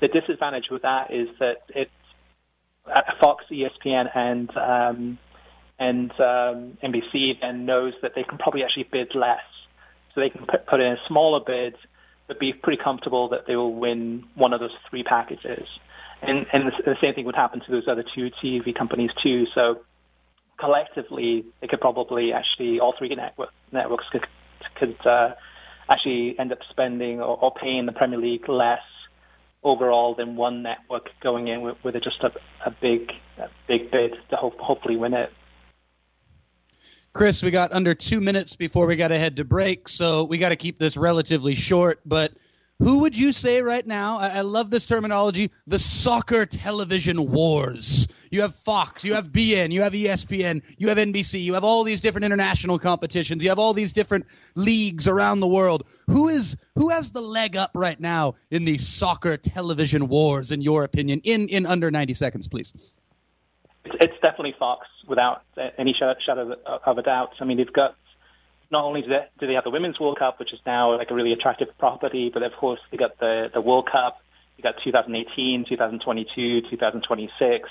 [0.00, 1.90] The disadvantage with that is that it's
[2.86, 5.18] uh, Fox, ESPN, and um,
[5.82, 9.42] and um, NBC then knows that they can probably actually bid less,
[10.14, 11.74] so they can put, put in a smaller bid,
[12.28, 15.66] but be pretty comfortable that they will win one of those three packages.
[16.22, 19.44] And, and the, the same thing would happen to those other two TV companies too.
[19.56, 19.80] So
[20.56, 24.26] collectively, they could probably actually all three network, networks could
[24.78, 25.30] could uh,
[25.90, 28.78] actually end up spending or, or paying the Premier League less
[29.64, 32.30] overall than one network going in with, with just a,
[32.64, 35.30] a big a big bid to hope, hopefully win it.
[37.14, 40.38] Chris, we got under two minutes before we got to head to break, so we
[40.38, 42.00] got to keep this relatively short.
[42.06, 42.32] But
[42.78, 44.16] who would you say right now?
[44.18, 48.08] I, I, love this terminology the soccer television wars.
[48.30, 51.84] You have Fox, you have beIN, you have ESPN, you have NBC, you have all
[51.84, 55.86] these different international competitions, you have all these different leagues around the world.
[56.06, 60.62] Who is who has the leg up right now in the soccer television wars, in
[60.62, 61.20] your opinion?
[61.24, 62.72] In in under ninety seconds, please.
[63.84, 65.42] It's definitely Fox, without
[65.78, 66.54] any shadow
[66.86, 67.30] of a doubt.
[67.40, 67.96] I mean, they've got
[68.72, 71.10] not only do they, do they have the Women's World Cup, which is now like
[71.10, 74.18] a really attractive property, but of course they got the the World Cup.
[74.56, 77.68] You got 2018, 2022, 2026.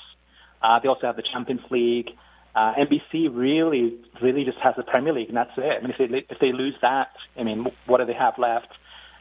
[0.62, 2.10] Uh, they also have the Champions League.
[2.54, 5.64] Uh, NBC really, really just has the Premier League, and that's it.
[5.64, 8.68] I mean, if they if they lose that, I mean, what do they have left?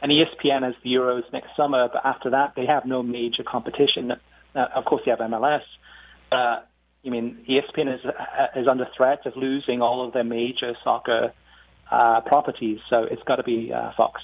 [0.03, 4.12] And ESPN has the Euros next summer, but after that, they have no major competition.
[4.55, 5.62] Uh, of course, they have MLS.
[7.05, 8.01] I mean, ESPN is
[8.57, 11.33] is under threat of losing all of their major soccer
[11.91, 12.79] uh, properties.
[12.89, 14.21] So it's got to be uh, Fox.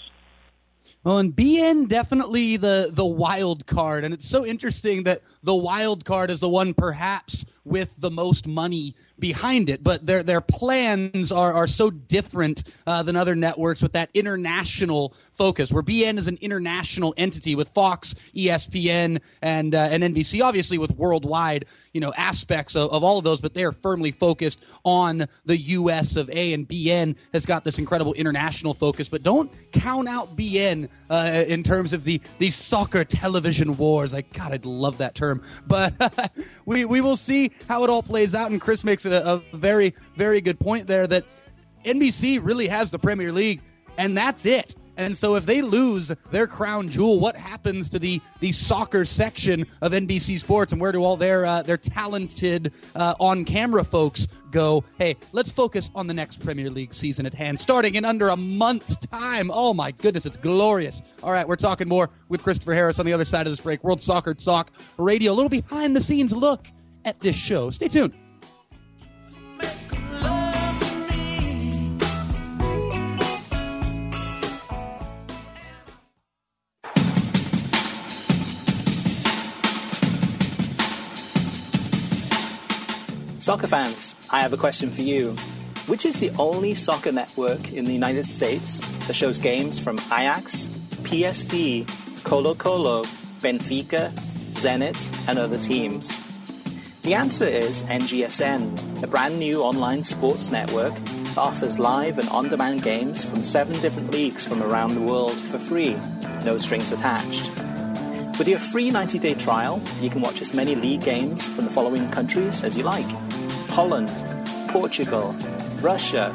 [1.04, 6.04] Well, and beIN definitely the the wild card, and it's so interesting that the wild
[6.04, 9.82] card is the one perhaps with the most money behind it.
[9.82, 15.14] But their their plans are are so different uh, than other networks with that international
[15.36, 15.70] focus.
[15.70, 20.92] Where beIN is an international entity with Fox, ESPN, and uh, and NBC, obviously with
[20.96, 25.26] worldwide you know aspects of, of all of those, but they are firmly focused on
[25.44, 26.16] the U.S.
[26.16, 26.52] of A.
[26.52, 29.08] And beIN has got this incredible international focus.
[29.08, 34.12] But don't count out beIN uh, in terms of the the soccer television wars.
[34.12, 35.42] Like God, I'd love that term.
[35.66, 35.94] But
[36.64, 38.50] we we will see how it all plays out.
[38.50, 41.24] And Chris makes a, a very, very good point there that
[41.84, 43.60] NBC really has the Premier League,
[43.96, 44.74] and that's it.
[44.96, 49.66] And so if they lose their crown jewel, what happens to the the soccer section
[49.82, 54.26] of NBC Sports, and where do all their uh, their talented uh, on camera folks
[54.50, 54.84] go?
[54.98, 58.36] Hey, let's focus on the next Premier League season at hand, starting in under a
[58.36, 59.50] month's time.
[59.52, 61.02] Oh my goodness, it's glorious!
[61.22, 63.84] All right, we're talking more with Christopher Harris on the other side of this break.
[63.84, 66.66] World Soccer Talk Radio, a little behind the scenes look
[67.04, 67.70] at this show.
[67.70, 68.14] Stay tuned.
[83.46, 85.30] Soccer fans, I have a question for you.
[85.86, 90.66] Which is the only soccer network in the United States that shows games from Ajax,
[91.04, 91.86] PSV,
[92.24, 93.04] Colo Colo,
[93.38, 94.10] Benfica,
[94.54, 96.24] Zenit, and other teams?
[97.02, 102.48] The answer is NGSN, a brand new online sports network that offers live and on
[102.48, 105.96] demand games from seven different leagues from around the world for free,
[106.44, 107.48] no strings attached.
[108.40, 111.70] With your free 90 day trial, you can watch as many league games from the
[111.70, 113.06] following countries as you like
[113.76, 114.08] Holland,
[114.68, 115.36] Portugal,
[115.82, 116.34] Russia,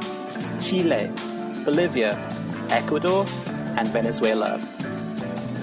[0.62, 1.10] Chile,
[1.66, 2.14] Bolivia,
[2.70, 3.26] Ecuador,
[3.76, 4.60] and Venezuela.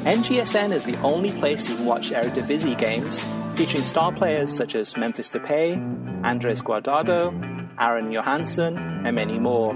[0.02, 4.96] NGSN is the only place you can watch Eredivisie games featuring star players such as
[4.96, 5.76] Memphis Depay,
[6.24, 7.32] Andres Guardado,
[7.78, 9.72] Aron Jóhannsson, and many more.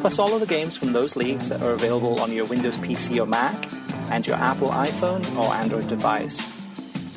[0.00, 3.22] Plus, all of the games from those leagues that are available on your Windows PC
[3.22, 3.70] or Mac
[4.10, 6.40] and your Apple iPhone or Android device.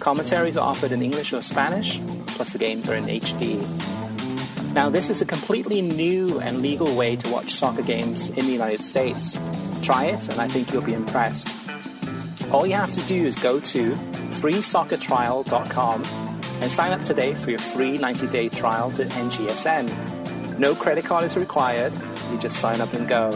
[0.01, 3.92] Commentaries are offered in English or Spanish, plus the games are in HD.
[4.73, 8.51] Now, this is a completely new and legal way to watch soccer games in the
[8.51, 9.37] United States.
[9.83, 11.47] Try it, and I think you'll be impressed.
[12.51, 13.91] All you have to do is go to
[14.41, 16.03] freesoccertrial.com
[16.61, 20.57] and sign up today for your free 90-day trial to NGSN.
[20.57, 21.93] No credit card is required.
[22.31, 23.29] You just sign up and go.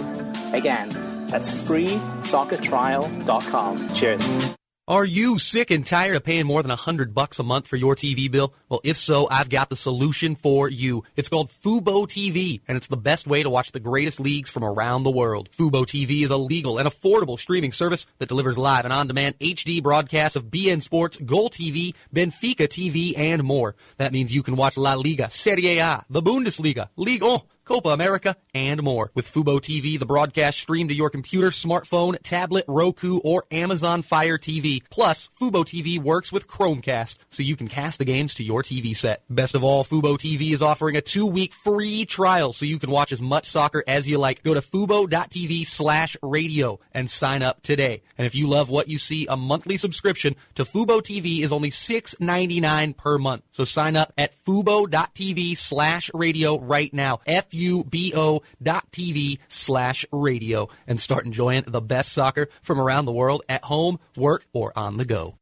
[0.54, 0.90] Again,
[1.28, 3.94] that's freesoccertrial.com.
[3.94, 4.58] Cheers.
[4.90, 7.76] Are you sick and tired of paying more than a hundred bucks a month for
[7.76, 8.54] your TV bill?
[8.70, 11.04] Well, if so, I've got the solution for you.
[11.18, 14.64] It's called Fubo TV, and it's the best way to watch the greatest leagues from
[14.64, 15.50] around the world.
[15.52, 19.84] Fubo TV is a legal and affordable streaming service that delivers live and on-demand HD
[19.84, 23.76] broadcasts of beIN Sports, Goal TV, Benfica TV, and more.
[23.98, 28.34] That means you can watch La Liga, Serie A, the Bundesliga, Ligue 1, Copa America,
[28.54, 29.12] and more.
[29.14, 34.38] With Fubo TV, the broadcast streamed to your computer, smartphone, tablet, Roku, or Amazon Fire
[34.38, 34.82] TV.
[34.90, 38.96] Plus, Fubo TV works with Chromecast, so you can cast the games to your TV
[38.96, 39.22] set.
[39.30, 43.12] Best of all, Fubo TV is offering a two-week free trial, so you can watch
[43.12, 44.44] as much soccer as you like.
[44.44, 48.02] Go to fubo.tv slash radio and sign up today.
[48.18, 51.72] And if you love what you see, a monthly subscription to Fubo TV is only
[51.72, 53.44] $6.99 per month.
[53.52, 57.20] So sign up at fubo.tv slash radio right now.
[57.28, 63.12] F F-U-B-O dot TV slash radio and start enjoying the best soccer from around the
[63.12, 65.38] world at home, work, or on the go.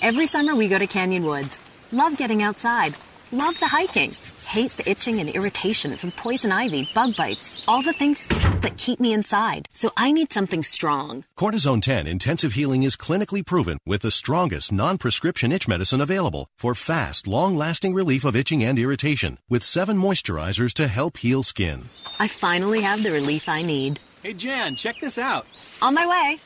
[0.00, 1.58] Every summer we go to Canyon Woods.
[1.92, 2.94] Love getting outside.
[3.32, 4.12] Love the hiking
[4.50, 8.26] hate the itching and irritation from poison ivy, bug bites, all the things
[8.62, 9.68] that keep me inside.
[9.72, 11.24] So I need something strong.
[11.38, 16.74] Cortizone 10 Intensive Healing is clinically proven with the strongest non-prescription itch medicine available for
[16.74, 21.88] fast, long-lasting relief of itching and irritation with seven moisturizers to help heal skin.
[22.18, 24.00] I finally have the relief I need.
[24.22, 25.46] Hey Jan, check this out.
[25.80, 26.38] On my way.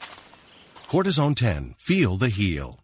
[0.88, 1.74] Cortizone 10.
[1.78, 2.80] Feel the heal.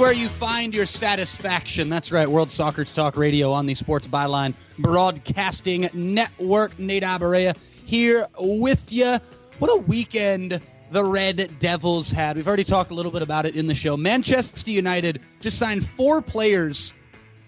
[0.00, 1.90] Where you find your satisfaction.
[1.90, 6.78] That's right, World Soccer Talk Radio on the Sports Byline Broadcasting Network.
[6.78, 9.18] Nate Abaurrea here with you.
[9.58, 10.58] What a weekend
[10.90, 12.36] the Red Devils had.
[12.36, 13.94] We've already talked a little bit about it in the show.
[13.94, 16.94] Manchester United just signed four players.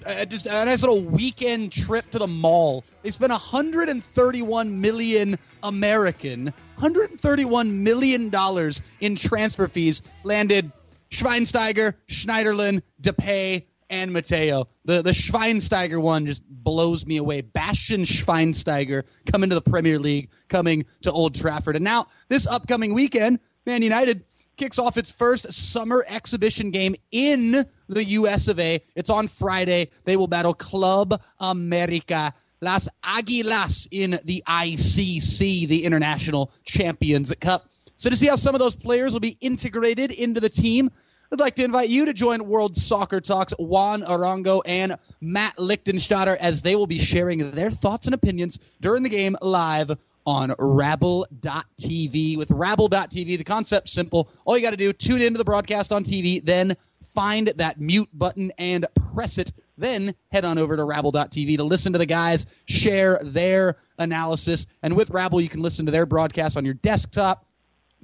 [0.04, 2.84] Uh, just a nice little weekend trip to the mall.
[3.00, 10.02] They spent 131 million American, 131 million dollars in transfer fees.
[10.22, 10.70] Landed
[11.12, 14.68] Schweinsteiger, Schneiderlin, Depay, and Matteo.
[14.84, 17.42] The the Schweinsteiger one just blows me away.
[17.42, 21.76] Bastian Schweinsteiger coming to the Premier League, coming to Old Trafford.
[21.76, 24.24] And now, this upcoming weekend, Man United
[24.56, 28.82] kicks off its first summer exhibition game in the US of A.
[28.94, 29.90] It's on Friday.
[30.04, 32.34] They will battle Club America.
[32.62, 37.68] Las Aguilas in the ICC, the International Champions Cup.
[38.02, 40.90] So, to see how some of those players will be integrated into the team,
[41.30, 46.36] I'd like to invite you to join World Soccer Talks Juan Arango and Matt Lichtenstadter
[46.38, 49.96] as they will be sharing their thoughts and opinions during the game live
[50.26, 52.36] on Rabble.tv.
[52.36, 54.28] With Rabble.tv, the concept's simple.
[54.46, 56.76] All you got to do, tune into the broadcast on TV, then
[57.14, 58.84] find that mute button and
[59.14, 59.52] press it.
[59.78, 64.66] Then head on over to Rabble.tv to listen to the guys share their analysis.
[64.82, 67.46] And with Rabble, you can listen to their broadcast on your desktop,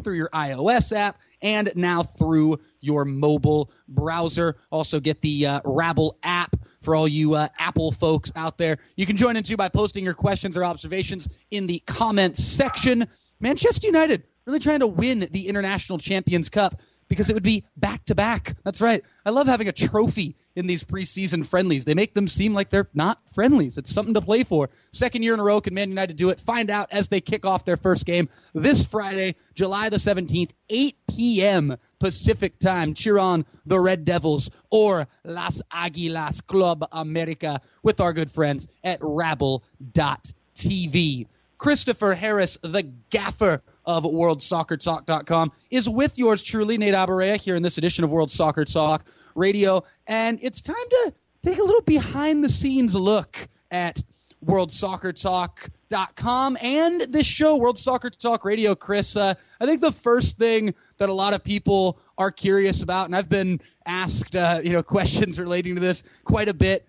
[0.02, 4.56] through your iOS app, and now through your mobile browser.
[4.70, 8.78] Also, get the uh, Rabble app for all you uh, Apple folks out there.
[8.96, 13.06] You can join in too by posting your questions or observations in the comments section.
[13.40, 18.04] Manchester United really trying to win the International Champions Cup because it would be back
[18.06, 18.56] to back.
[18.64, 19.04] That's right.
[19.24, 21.84] I love having a trophy in these preseason friendlies.
[21.84, 23.78] They make them seem like they're not friendlies.
[23.78, 24.70] It's something to play for.
[24.90, 26.40] Second year in a row, can Man United do it?
[26.40, 30.96] Find out as they kick off their first game this Friday, July the 17th, 8
[31.08, 31.76] p.m.
[31.98, 32.94] Pacific time.
[32.94, 38.98] Cheer on the Red Devils or Las Aguilas Club America with our good friends at
[39.00, 39.66] Rabble.tv.
[41.58, 47.78] Christopher Harris, the gaffer of WorldSoccerTalk.com, is with yours truly, Nate Abaurrea, here in this
[47.78, 49.82] edition of World Soccer Talk Radio.
[50.06, 54.02] And it's time to take a little behind the scenes look at
[54.44, 58.74] WorldSoccerTalk.com and this show, World Soccer Talk Radio.
[58.74, 63.06] Chris, uh, I think the first thing that a lot of people are curious about,
[63.06, 66.86] and I've been asked, uh, you know, questions relating to this quite a bit.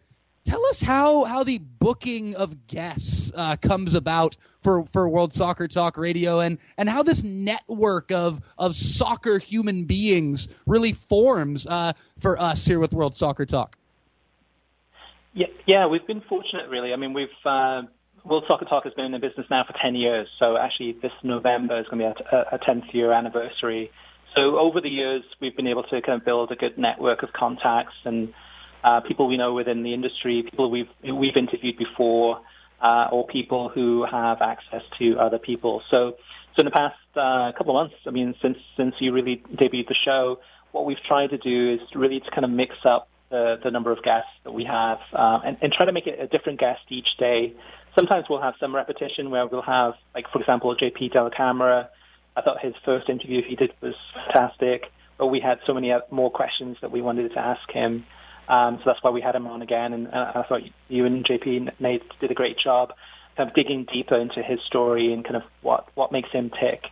[0.49, 5.67] Tell us how how the booking of guests uh, comes about for, for World Soccer
[5.67, 11.93] Talk Radio, and and how this network of of soccer human beings really forms uh,
[12.17, 13.77] for us here with World Soccer Talk.
[15.35, 16.93] Yeah, yeah, we've been fortunate, really.
[16.93, 17.83] I mean, we've uh,
[18.25, 21.79] World Soccer Talk has been in business now for ten years, so actually this November
[21.79, 23.91] is going to be a tenth year anniversary.
[24.33, 27.33] So over the years, we've been able to kind of build a good network of
[27.33, 28.33] contacts and
[28.84, 32.41] uh, people we know within the industry, people we've we've interviewed before,
[32.82, 35.82] uh, or people who have access to other people.
[35.91, 36.15] So,
[36.55, 39.88] so in the past uh, couple of months, I mean, since since you really debuted
[39.88, 40.39] the show,
[40.71, 43.91] what we've tried to do is really to kind of mix up the, the number
[43.91, 46.82] of guests that we have, uh, and, and try to make it a different guest
[46.89, 47.53] each day.
[47.95, 51.89] Sometimes we'll have some repetition where we'll have, like for example, JP Dellacamera.
[52.36, 54.84] I thought his first interview he did was fantastic,
[55.17, 58.05] but we had so many more questions that we wanted to ask him.
[58.49, 59.93] Um, so that's why we had him on again.
[59.93, 62.89] And I thought you and JP Nate did a great job
[63.37, 66.83] kind of digging deeper into his story and kind of what, what makes him tick.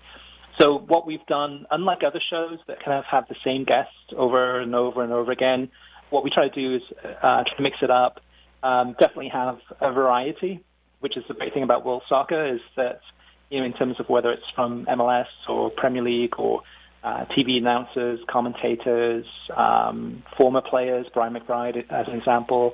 [0.61, 4.59] So what we've done, unlike other shows that kind of have the same guest over
[4.61, 5.69] and over and over again,
[6.09, 8.21] what we try to do is uh, try to mix it up.
[8.63, 10.63] Um, definitely have a variety,
[10.99, 13.01] which is the great thing about World Soccer is that
[13.49, 16.61] you know in terms of whether it's from MLS or Premier League or
[17.07, 22.73] uh, TV announcers, commentators, um, former players, Brian McBride as an example.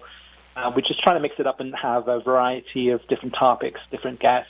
[0.55, 3.79] Uh, we're just trying to mix it up and have a variety of different topics,
[3.91, 4.49] different guests.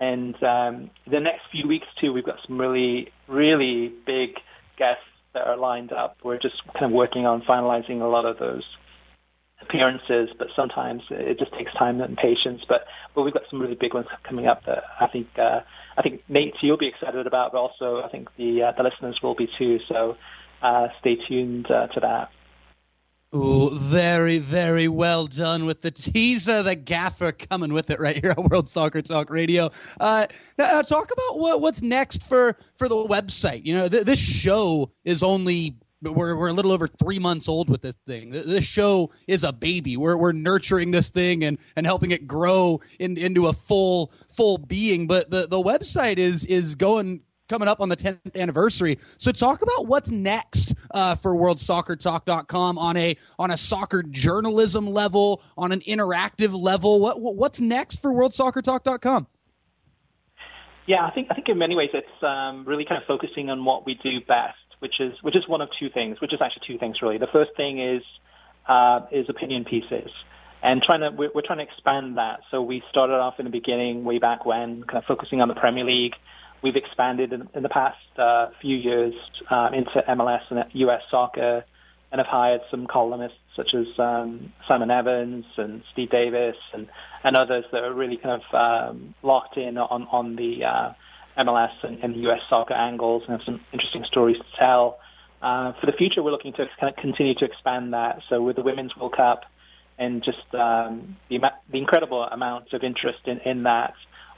[0.00, 4.36] And um, the next few weeks, too, we've got some really, really big
[4.78, 6.16] guests that are lined up.
[6.24, 8.64] We're just kind of working on finalizing a lot of those.
[9.64, 12.62] Appearances, but sometimes it just takes time and patience.
[12.68, 12.84] But
[13.14, 15.60] but we've got some really big ones coming up that I think uh,
[15.96, 19.18] I think Nate you'll be excited about, but also I think the uh, the listeners
[19.22, 19.78] will be too.
[19.88, 20.16] So
[20.62, 22.30] uh, stay tuned uh, to that.
[23.34, 28.32] Ooh, very, very well done with the teaser, the gaffer coming with it right here
[28.38, 29.72] on World Soccer Talk Radio.
[29.98, 33.66] Uh, now, now talk about what, what's next for, for the website.
[33.66, 35.74] You know, th- this show is only
[36.12, 38.30] we're we're a little over three months old with this thing.
[38.30, 39.96] This show is a baby.
[39.96, 44.58] We're we're nurturing this thing and and helping it grow in, into a full full
[44.58, 45.06] being.
[45.06, 48.98] But the the website is is going coming up on the 10th anniversary.
[49.18, 55.42] So talk about what's next uh, for worldsoccertalk.com on a on a soccer journalism level,
[55.56, 57.00] on an interactive level.
[57.00, 59.26] What what's next for worldsoccertalk.com?
[60.86, 63.64] Yeah, I think I think in many ways it's um, really kind of focusing on
[63.64, 66.62] what we do best, which is which is one of two things, which is actually
[66.66, 67.18] two things really.
[67.18, 68.02] The first thing is
[68.68, 70.10] uh, is opinion pieces
[70.62, 72.40] and trying to we're, we're, trying to expand that.
[72.50, 75.54] So we started off in the beginning, way back when, kind of focusing on the
[75.54, 76.14] Premier League,
[76.64, 79.12] We've expanded in, in the past uh, few years
[79.50, 81.62] uh, into MLS and US soccer,
[82.10, 86.88] and have hired some columnists such as um, Simon Evans and Steve Davis and,
[87.22, 90.92] and others that are really kind of um, locked in on on the uh,
[91.38, 94.98] MLS and, and the US soccer angles and have some interesting stories to tell.
[95.42, 98.20] Uh, for the future, we're looking to kind of continue to expand that.
[98.28, 99.42] So with the Women's World Cup
[99.98, 101.38] and just um, the,
[101.70, 103.94] the incredible amount of interest in, in that,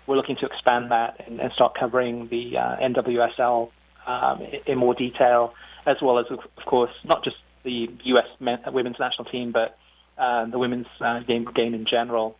[0.06, 3.70] we're looking to expand that and, and start covering the uh, NWSL
[4.06, 5.54] um, in more detail,
[5.86, 8.26] as well as, of course, not just the U.S.
[8.38, 9.76] Men, women's national team, but
[10.18, 12.36] uh, the women's uh, game game in general.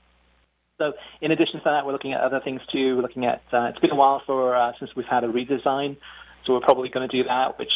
[0.79, 2.97] So, in addition to that, we're looking at other things too.
[2.97, 5.97] We're looking at uh, it's been a while for uh, since we've had a redesign,
[6.45, 7.73] so we're probably going to do that, which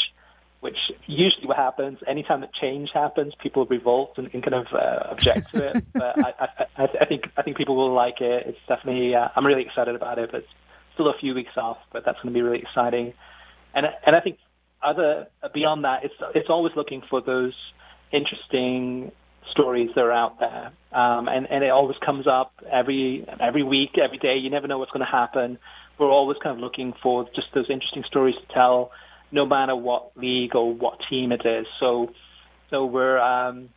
[0.61, 0.77] which
[1.07, 5.51] usually what happens anytime that change happens, people revolt and, and kind of uh, object
[5.55, 5.85] to it.
[5.95, 6.35] but I,
[6.77, 8.47] I, I think I think people will like it.
[8.47, 10.31] It's definitely uh, I'm really excited about it.
[10.31, 10.49] But it's
[10.93, 13.15] still a few weeks off, but that's going to be really exciting.
[13.75, 14.37] And and I think
[14.83, 17.55] other beyond that, it's it's always looking for those
[18.13, 19.13] interesting
[19.51, 23.99] stories that are out there, um, and and it always comes up every every week,
[24.03, 24.37] every day.
[24.37, 25.59] You never know what's going to happen.
[25.99, 28.91] We're always kind of looking for just those interesting stories to tell
[29.33, 31.67] no matter what league or what team it is.
[31.79, 32.13] So,
[32.71, 33.69] so we're um,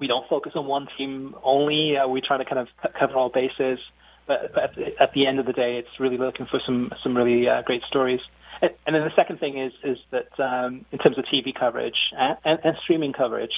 [0.00, 1.96] we don't focus on one team only.
[1.96, 3.78] Uh, we try to kind of cover all bases.
[4.26, 4.62] But, but
[5.00, 7.82] at, the, end of the day, it's really looking for some some really uh, great
[7.88, 8.20] stories.
[8.60, 11.96] And, and then the second thing is is that um, in terms of TV coverage
[12.16, 13.52] and, and, and streaming coverage,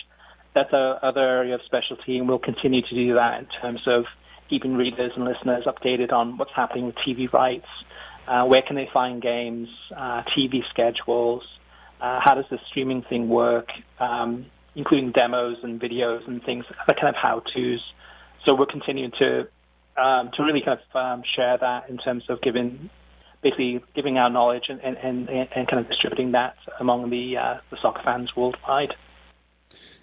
[0.54, 4.04] that's a other area of specialty, and we'll continue to do that in terms of
[4.48, 7.66] keeping readers and listeners updated on what's happening with TV rights
[8.30, 9.68] uh, where can they find games?
[9.94, 11.42] Uh, TV schedules?
[12.00, 13.68] Uh, how does the streaming thing work?
[13.98, 14.46] Um,
[14.76, 17.80] including demos and videos and things, the kind of how-tos.
[18.46, 19.48] So we're continuing to
[20.00, 22.88] um, to really kind of um, share that in terms of giving
[23.42, 27.58] basically giving our knowledge and, and, and, and kind of distributing that among the uh,
[27.70, 28.94] the soccer fans worldwide.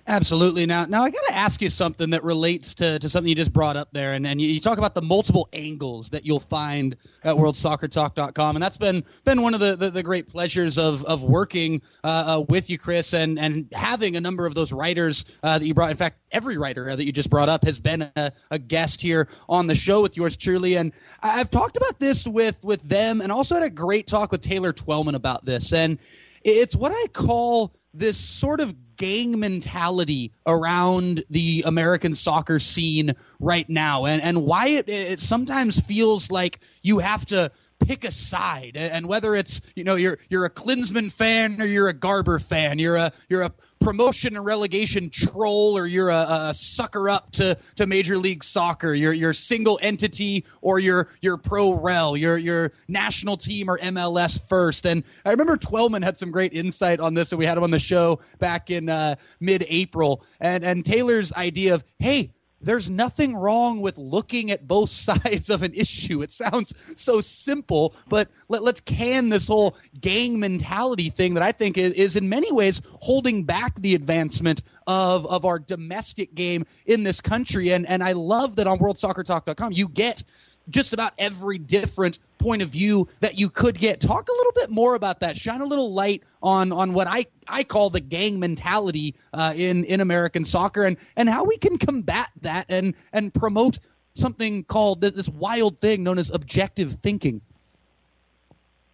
[0.10, 0.66] Absolutely.
[0.66, 3.52] Now, now I got to ask you something that relates to, to something you just
[3.52, 6.96] brought up there, and, and you, you, talk about the multiple angles that you'll find
[7.26, 11.24] at WorldSoccerTalk.com, and that's been been one of the, the, the great pleasures of of
[11.24, 15.60] working uh, uh, with you, Chris, and and having a number of those writers uh,
[15.60, 15.92] that you brought.
[15.92, 19.28] In fact, every writer that you just brought up has been a, a guest here
[19.50, 23.30] on the show with yours truly, and I've talked about this with with them, and
[23.30, 26.00] also had a great talk with Taylor Twellman about this, and
[26.46, 33.70] it's what I call this sort of gang mentality around the American soccer scene right
[33.70, 34.06] now.
[34.06, 38.76] And, and why it, it sometimes feels like you have to pick a side.
[38.76, 42.80] And whether it's you know you're you're a Klinsmann fan or you're a Garber fan
[42.80, 47.58] you're a you're a promotion and relegation troll or you're a, a, sucker up to,
[47.76, 52.72] to Major League Soccer, you're, you're single entity or you're, you're pro rel, you're, you're
[52.88, 54.86] national team or MLS first.
[54.86, 57.72] And I remember Twellman had some great insight on this and we had him on
[57.72, 60.24] the show back in uh, mid April.
[60.40, 62.32] And, and Taylor's idea of, hey,
[62.62, 66.22] there's nothing wrong with looking at both sides of an issue.
[66.22, 71.52] It sounds so simple, but let, us can this whole gang mentality thing that I
[71.52, 76.66] think is, is in many ways holding back the advancement of, of our domestic game
[76.86, 77.72] in this country.
[77.72, 80.24] And, and I love that on worldsoccertalk.com you get
[80.70, 84.00] just about every different point of view that you could get.
[84.02, 85.36] Talk a little bit more about that.
[85.36, 89.84] Shine a little light on on what I I call the gang mentality uh, in
[89.86, 93.80] in American soccer and and how we can combat that and and promote
[94.14, 97.42] something called this wild thing known as objective thinking.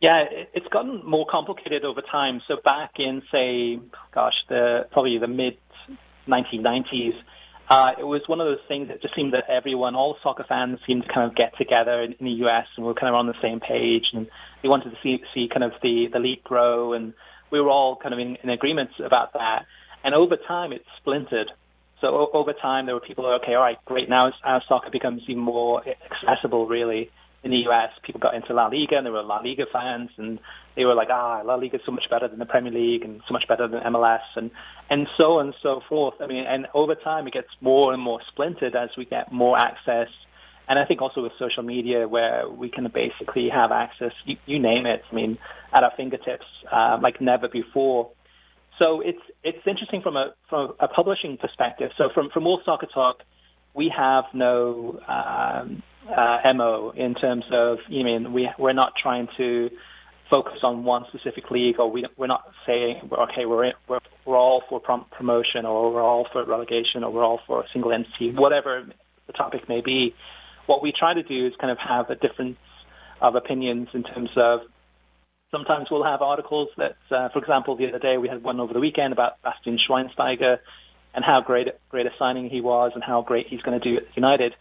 [0.01, 2.41] Yeah, it's gotten more complicated over time.
[2.47, 3.79] So back in say,
[4.13, 5.57] gosh, the probably the mid
[6.27, 7.13] 1990s,
[7.69, 10.79] uh, it was one of those things that just seemed that everyone, all soccer fans,
[10.85, 12.65] seemed to kind of get together in, in the U.S.
[12.75, 14.27] and we were kind of on the same page, and
[14.61, 17.13] they wanted to see see kind of the the league grow, and
[17.51, 19.65] we were all kind of in, in agreement about that.
[20.03, 21.51] And over time, it splintered.
[22.01, 24.61] So o- over time, there were people who were, okay, all right, great, now our
[24.67, 27.09] soccer becomes even more accessible, really
[27.43, 30.39] in the US, people got into La Liga and they were La Liga fans and
[30.75, 33.21] they were like, ah, La Liga is so much better than the Premier League and
[33.27, 34.51] so much better than MLS and,
[34.89, 36.15] and so on and so forth.
[36.19, 39.57] I mean, and over time it gets more and more splintered as we get more
[39.57, 40.07] access.
[40.67, 44.59] And I think also with social media where we can basically have access, you, you
[44.59, 45.37] name it, I mean,
[45.73, 48.11] at our fingertips, uh, like never before.
[48.81, 51.91] So it's, it's interesting from a, from a publishing perspective.
[51.97, 53.17] So from, from World Soccer Talk,
[53.75, 59.27] we have no, um, uh, mo in terms of you mean we we're not trying
[59.37, 59.69] to
[60.33, 64.37] focus on one specific league or we we're not saying okay we're in, we're we're
[64.37, 67.91] all for prom- promotion or we're all for relegation or we're all for a single
[67.91, 68.83] entity whatever
[69.27, 70.15] the topic may be.
[70.65, 72.57] What we try to do is kind of have a difference
[73.21, 74.61] of opinions in terms of
[75.51, 78.73] sometimes we'll have articles that uh, for example the other day we had one over
[78.73, 80.57] the weekend about Bastian Schweinsteiger
[81.13, 83.97] and how great great a signing he was and how great he's going to do
[83.97, 84.53] at United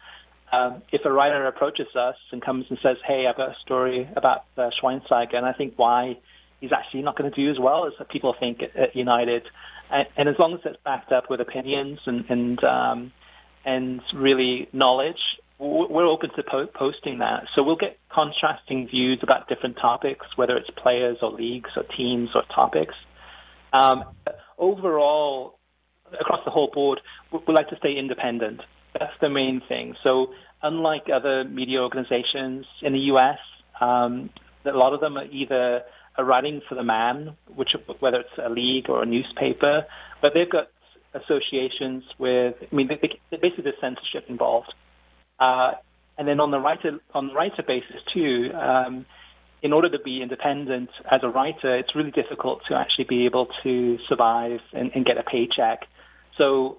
[0.53, 4.09] um, if a writer approaches us and comes and says, "Hey, I've got a story
[4.15, 6.19] about uh, Schweinsteiger," and I think why
[6.61, 9.43] he's actually not going to do as well as people think at, at United,
[9.91, 13.13] and, and, as long as it's backed up with opinions and and um,
[13.65, 15.21] and really knowledge,
[15.59, 17.45] we're open to po- posting that.
[17.55, 22.31] So we'll get contrasting views about different topics, whether it's players or leagues or teams
[22.35, 22.95] or topics.
[23.73, 24.05] Um,
[24.59, 25.59] overall,
[26.21, 27.01] across the whole board,
[27.33, 28.61] we like to stay independent.
[28.99, 29.95] That's the main thing.
[30.03, 30.29] So
[30.63, 33.39] unlike other media organizations in the U.S.,
[33.81, 34.31] um,
[34.65, 35.83] a lot of them are either
[36.19, 37.71] are writing for the man, which
[38.01, 39.87] whether it's a league or a newspaper,
[40.21, 40.69] but they've got
[41.15, 42.55] associations with.
[42.61, 42.99] I mean, they,
[43.31, 44.73] they, basically there's censorship involved.
[45.41, 45.73] Uh,
[46.19, 49.07] and then on the writer on the writer basis too, um,
[49.63, 53.49] in order to be independent as a writer, it's really difficult to actually be able
[53.63, 55.87] to survive and, and get a paycheck.
[56.37, 56.79] So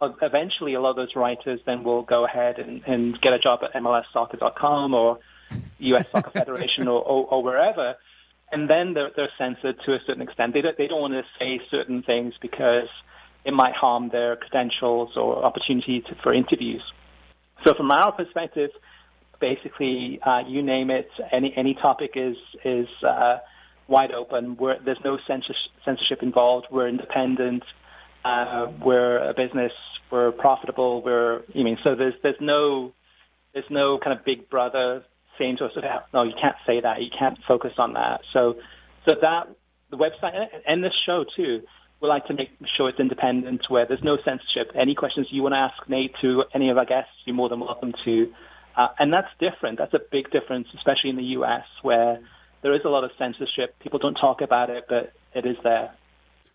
[0.00, 3.60] eventually a lot of those writers then will go ahead and, and get a job
[3.62, 5.18] at MLSsoccer.com or
[5.78, 6.04] U.S.
[6.12, 7.94] Soccer Federation or, or, or, wherever,
[8.52, 10.54] and then they're, they're censored to a certain extent.
[10.54, 12.88] They don't, they don't want to say certain things because
[13.44, 16.82] it might harm their credentials or opportunity to, for interviews.
[17.64, 18.70] So from our perspective,
[19.40, 23.38] basically, uh, you name it, any any topic is is uh,
[23.88, 24.56] wide open.
[24.56, 26.66] We're, there's no censorship involved.
[26.70, 27.64] We're independent.
[28.24, 29.72] Uh, we're a business.
[30.10, 31.02] We're profitable.
[31.02, 32.92] We're, you mean, so there's there's no
[33.52, 35.04] there's no kind of big brother
[35.38, 35.72] saying to us,
[36.12, 37.00] no, you can't say that.
[37.00, 38.20] You can't focus on that.
[38.32, 38.54] So
[39.06, 39.48] so that
[39.90, 40.32] the website
[40.66, 41.62] and this show too.
[42.00, 44.70] We like to make sure it's independent, where there's no censorship.
[44.80, 47.58] Any questions you want to ask Nate to any of our guests, you're more than
[47.58, 48.32] welcome to.
[48.76, 49.78] Uh, and that's different.
[49.78, 52.20] That's a big difference, especially in the U.S., where
[52.62, 53.76] there is a lot of censorship.
[53.80, 55.92] People don't talk about it, but it is there.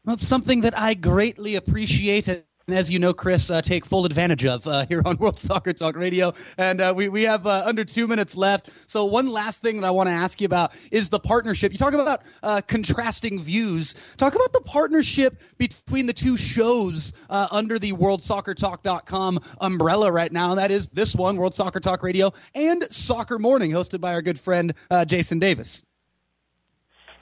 [0.06, 2.30] Well, it's something that I greatly appreciate.
[2.68, 5.74] And as you know, Chris, uh, take full advantage of uh, here on World Soccer
[5.74, 6.34] Talk Radio.
[6.58, 8.70] And uh, we, we have uh, under two minutes left.
[8.88, 11.74] So, one last thing that I want to ask you about is the partnership.
[11.74, 13.96] You talk about uh, contrasting views.
[14.16, 20.56] Talk about the partnership between the two shows uh, under the WorldSoccerTalk.com umbrella right now.
[20.56, 24.40] That is this one, World Soccer Talk Radio, and Soccer Morning, hosted by our good
[24.40, 24.74] friend
[25.06, 25.84] Jason Davis.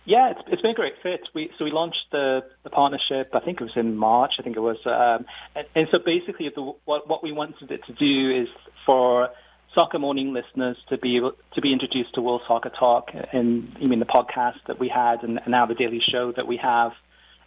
[0.05, 1.21] Yeah, it's, it's been a great fit.
[1.35, 3.31] We so we launched the the partnership.
[3.33, 4.31] I think it was in March.
[4.39, 5.25] I think it was, um,
[5.55, 8.47] and, and so basically, the, what what we wanted it to do is
[8.85, 9.29] for
[9.75, 13.87] soccer morning listeners to be able to be introduced to World Soccer Talk, and you
[13.87, 16.91] mean the podcast that we had, and, and now the daily show that we have,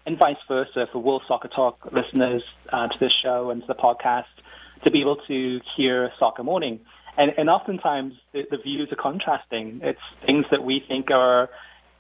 [0.07, 2.43] and vice versa for World Soccer Talk listeners
[2.73, 4.25] uh, to this show and to the podcast
[4.85, 6.81] to be able to hear Soccer Morning.
[7.17, 9.81] And, and oftentimes the, the views are contrasting.
[9.83, 11.49] It's things that we think are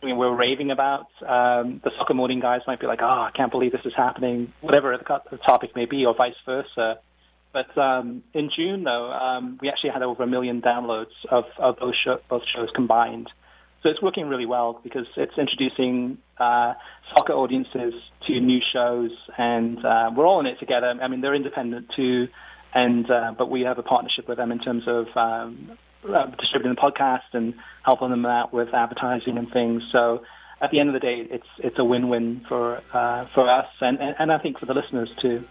[0.04, 1.06] I mean, we're raving about.
[1.22, 4.52] Um, the soccer morning guys might be like, "Oh, I can't believe this is happening,"
[4.60, 6.98] whatever the topic may be, or vice versa.
[7.54, 11.76] But um, in June, though, um, we actually had over a million downloads of, of
[11.80, 13.30] those show, both shows combined.
[13.82, 16.74] So it's working really well because it's introducing uh,
[17.16, 17.94] soccer audiences
[18.26, 20.92] to new shows, and uh, we're all in it together.
[21.00, 22.28] I mean, they're independent too,
[22.74, 25.78] and uh, but we have a partnership with them in terms of um,
[26.08, 29.82] uh, distributing the podcast and helping them out with advertising and things.
[29.92, 30.22] So
[30.60, 33.98] at the end of the day, it's it's a win-win for uh, for us and,
[34.00, 35.44] and, and I think for the listeners too.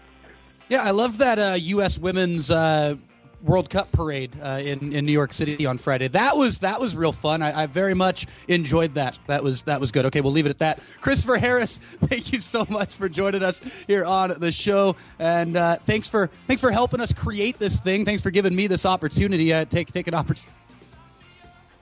[0.68, 1.98] Yeah, I love that uh, U.S.
[1.98, 2.96] women's uh,
[3.44, 6.08] World Cup parade uh, in in New York City on Friday.
[6.08, 7.42] That was that was real fun.
[7.42, 9.18] I, I, very much enjoyed that.
[9.26, 10.06] That was that was good.
[10.06, 10.80] Okay, we'll leave it at that.
[11.02, 15.76] Christopher Harris, thank you so much for joining us here on the show, and uh,
[15.84, 18.06] thanks for thanks for helping us create this thing.
[18.06, 19.52] Thanks for giving me this opportunity.
[19.52, 20.50] Uh, take take an opportunity.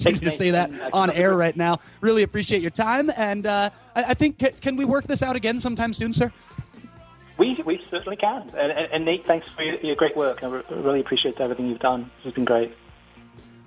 [0.00, 1.78] to say that on air right now.
[2.00, 5.60] Really appreciate your time, and uh, I, I think can we work this out again
[5.60, 6.32] sometime soon, sir?
[7.38, 8.42] We, we certainly can.
[8.56, 10.42] And, and, and Nate, thanks for your, your great work.
[10.42, 12.10] I re- really appreciate everything you've done.
[12.24, 12.74] It's been great.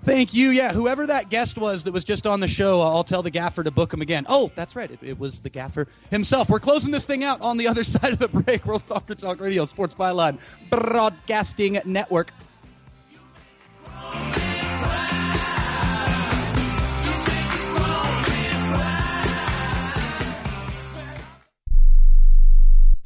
[0.03, 0.49] Thank you.
[0.49, 3.63] Yeah, whoever that guest was that was just on the show, I'll tell the gaffer
[3.63, 4.23] to book him again.
[4.29, 4.91] Oh, that's right.
[4.91, 6.47] It, it, was the gaffer himself.
[6.47, 8.67] We're closing this thing out on the other side of the break.
[8.67, 10.37] World Soccer Talk Radio, Sports Byline
[10.69, 12.31] Broadcasting Network.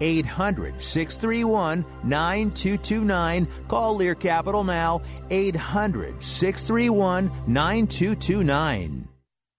[0.00, 3.48] 800 631 9229.
[3.68, 5.02] Call Lear Capital now.
[5.30, 9.08] 800 631 9229.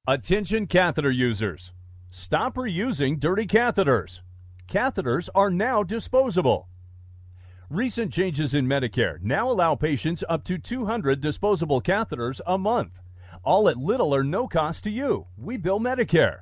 [0.07, 1.71] Attention catheter users.
[2.11, 4.21] Stop reusing dirty catheters.
[4.69, 6.67] Catheters are now disposable.
[7.69, 12.93] Recent changes in Medicare now allow patients up to 200 disposable catheters a month,
[13.43, 15.25] all at little or no cost to you.
[15.35, 16.41] We bill Medicare.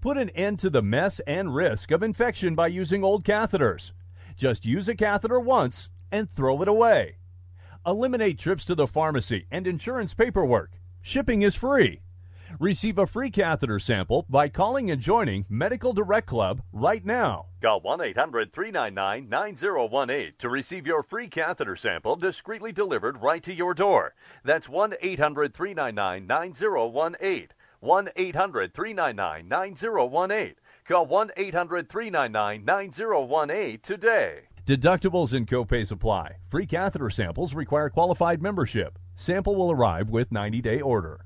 [0.00, 3.92] Put an end to the mess and risk of infection by using old catheters.
[4.36, 7.16] Just use a catheter once and throw it away.
[7.86, 10.72] Eliminate trips to the pharmacy and insurance paperwork.
[11.02, 12.00] Shipping is free.
[12.60, 17.46] Receive a free catheter sample by calling and joining Medical Direct Club right now.
[17.60, 23.52] Call 1 800 399 9018 to receive your free catheter sample discreetly delivered right to
[23.52, 24.14] your door.
[24.44, 27.48] That's 1 800 399 9018.
[27.80, 30.54] 1 800 399 9018.
[30.86, 34.40] Call 1 800 399 9018 today.
[34.66, 36.36] Deductibles and copays apply.
[36.50, 38.98] Free catheter samples require qualified membership.
[39.14, 41.20] Sample will arrive with 90 day order.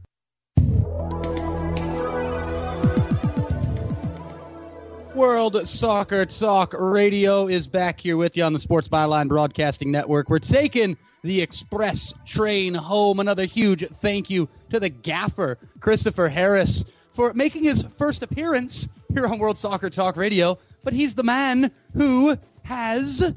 [5.15, 10.31] World Soccer Talk Radio is back here with you on the Sports Byline Broadcasting Network.
[10.31, 13.21] We're taking the express train home.
[13.21, 19.27] Another huge thank you to the gaffer, Christopher Harris, for making his first appearance here
[19.27, 20.59] on World Soccer Talk Radio.
[20.83, 23.35] But he's the man who has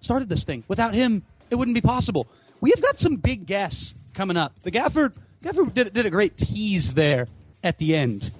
[0.00, 0.64] started this thing.
[0.68, 2.26] Without him, it wouldn't be possible.
[2.60, 4.52] We have got some big guests coming up.
[4.62, 7.26] The gaffer, gaffer did, did a great tease there
[7.62, 8.32] at the end.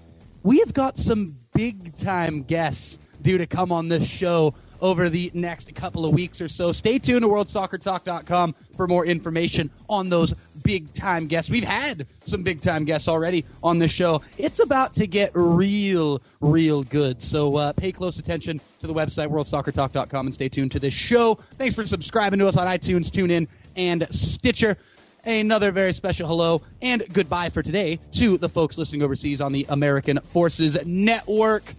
[0.42, 5.30] We have got some big time guests due to come on this show over the
[5.34, 6.72] next couple of weeks or so.
[6.72, 11.50] Stay tuned to worldsoccertalk.com for more information on those big time guests.
[11.50, 14.22] We've had some big time guests already on the show.
[14.38, 17.22] It's about to get real, real good.
[17.22, 21.34] So uh, pay close attention to the website, worldsoccertalk.com, and stay tuned to this show.
[21.58, 24.76] Thanks for subscribing to us on iTunes, TuneIn, and Stitcher.
[25.24, 29.66] Another very special hello and goodbye for today to the folks listening overseas on the
[29.68, 31.74] American Forces Network.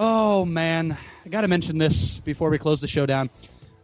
[0.00, 0.96] Oh man,
[1.26, 3.30] I got to mention this before we close the show down.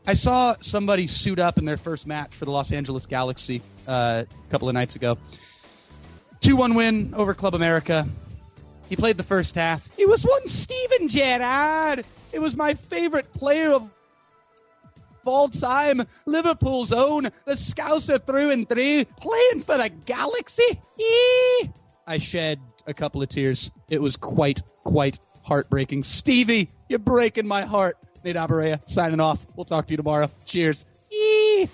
[0.06, 4.22] I saw somebody suit up in their first match for the Los Angeles Galaxy uh,
[4.28, 5.18] a couple of nights ago.
[6.42, 8.06] 2 1 win over Club America.
[8.88, 9.88] He played the first half.
[9.98, 12.04] It was one Steven Gerrard.
[12.30, 13.90] It was my favorite player of
[15.24, 16.06] all time.
[16.26, 17.24] Liverpool's own.
[17.44, 19.04] The Scouser through and through.
[19.20, 20.80] Playing for the Galaxy.
[20.96, 21.72] Eee!
[22.06, 23.72] I shed a couple of tears.
[23.90, 26.04] It was quite, quite heartbreaking.
[26.04, 27.96] Stevie, you're breaking my heart.
[28.22, 29.44] Nate Abaurrea signing off.
[29.56, 30.30] We'll talk to you tomorrow.
[30.44, 30.84] Cheers.
[31.10, 31.68] Eee!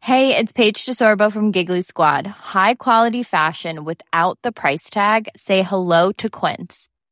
[0.00, 2.26] Hey, it's Paige DeSorbo from Giggly Squad.
[2.26, 5.28] High quality fashion without the price tag.
[5.36, 6.88] Say hello to Quince.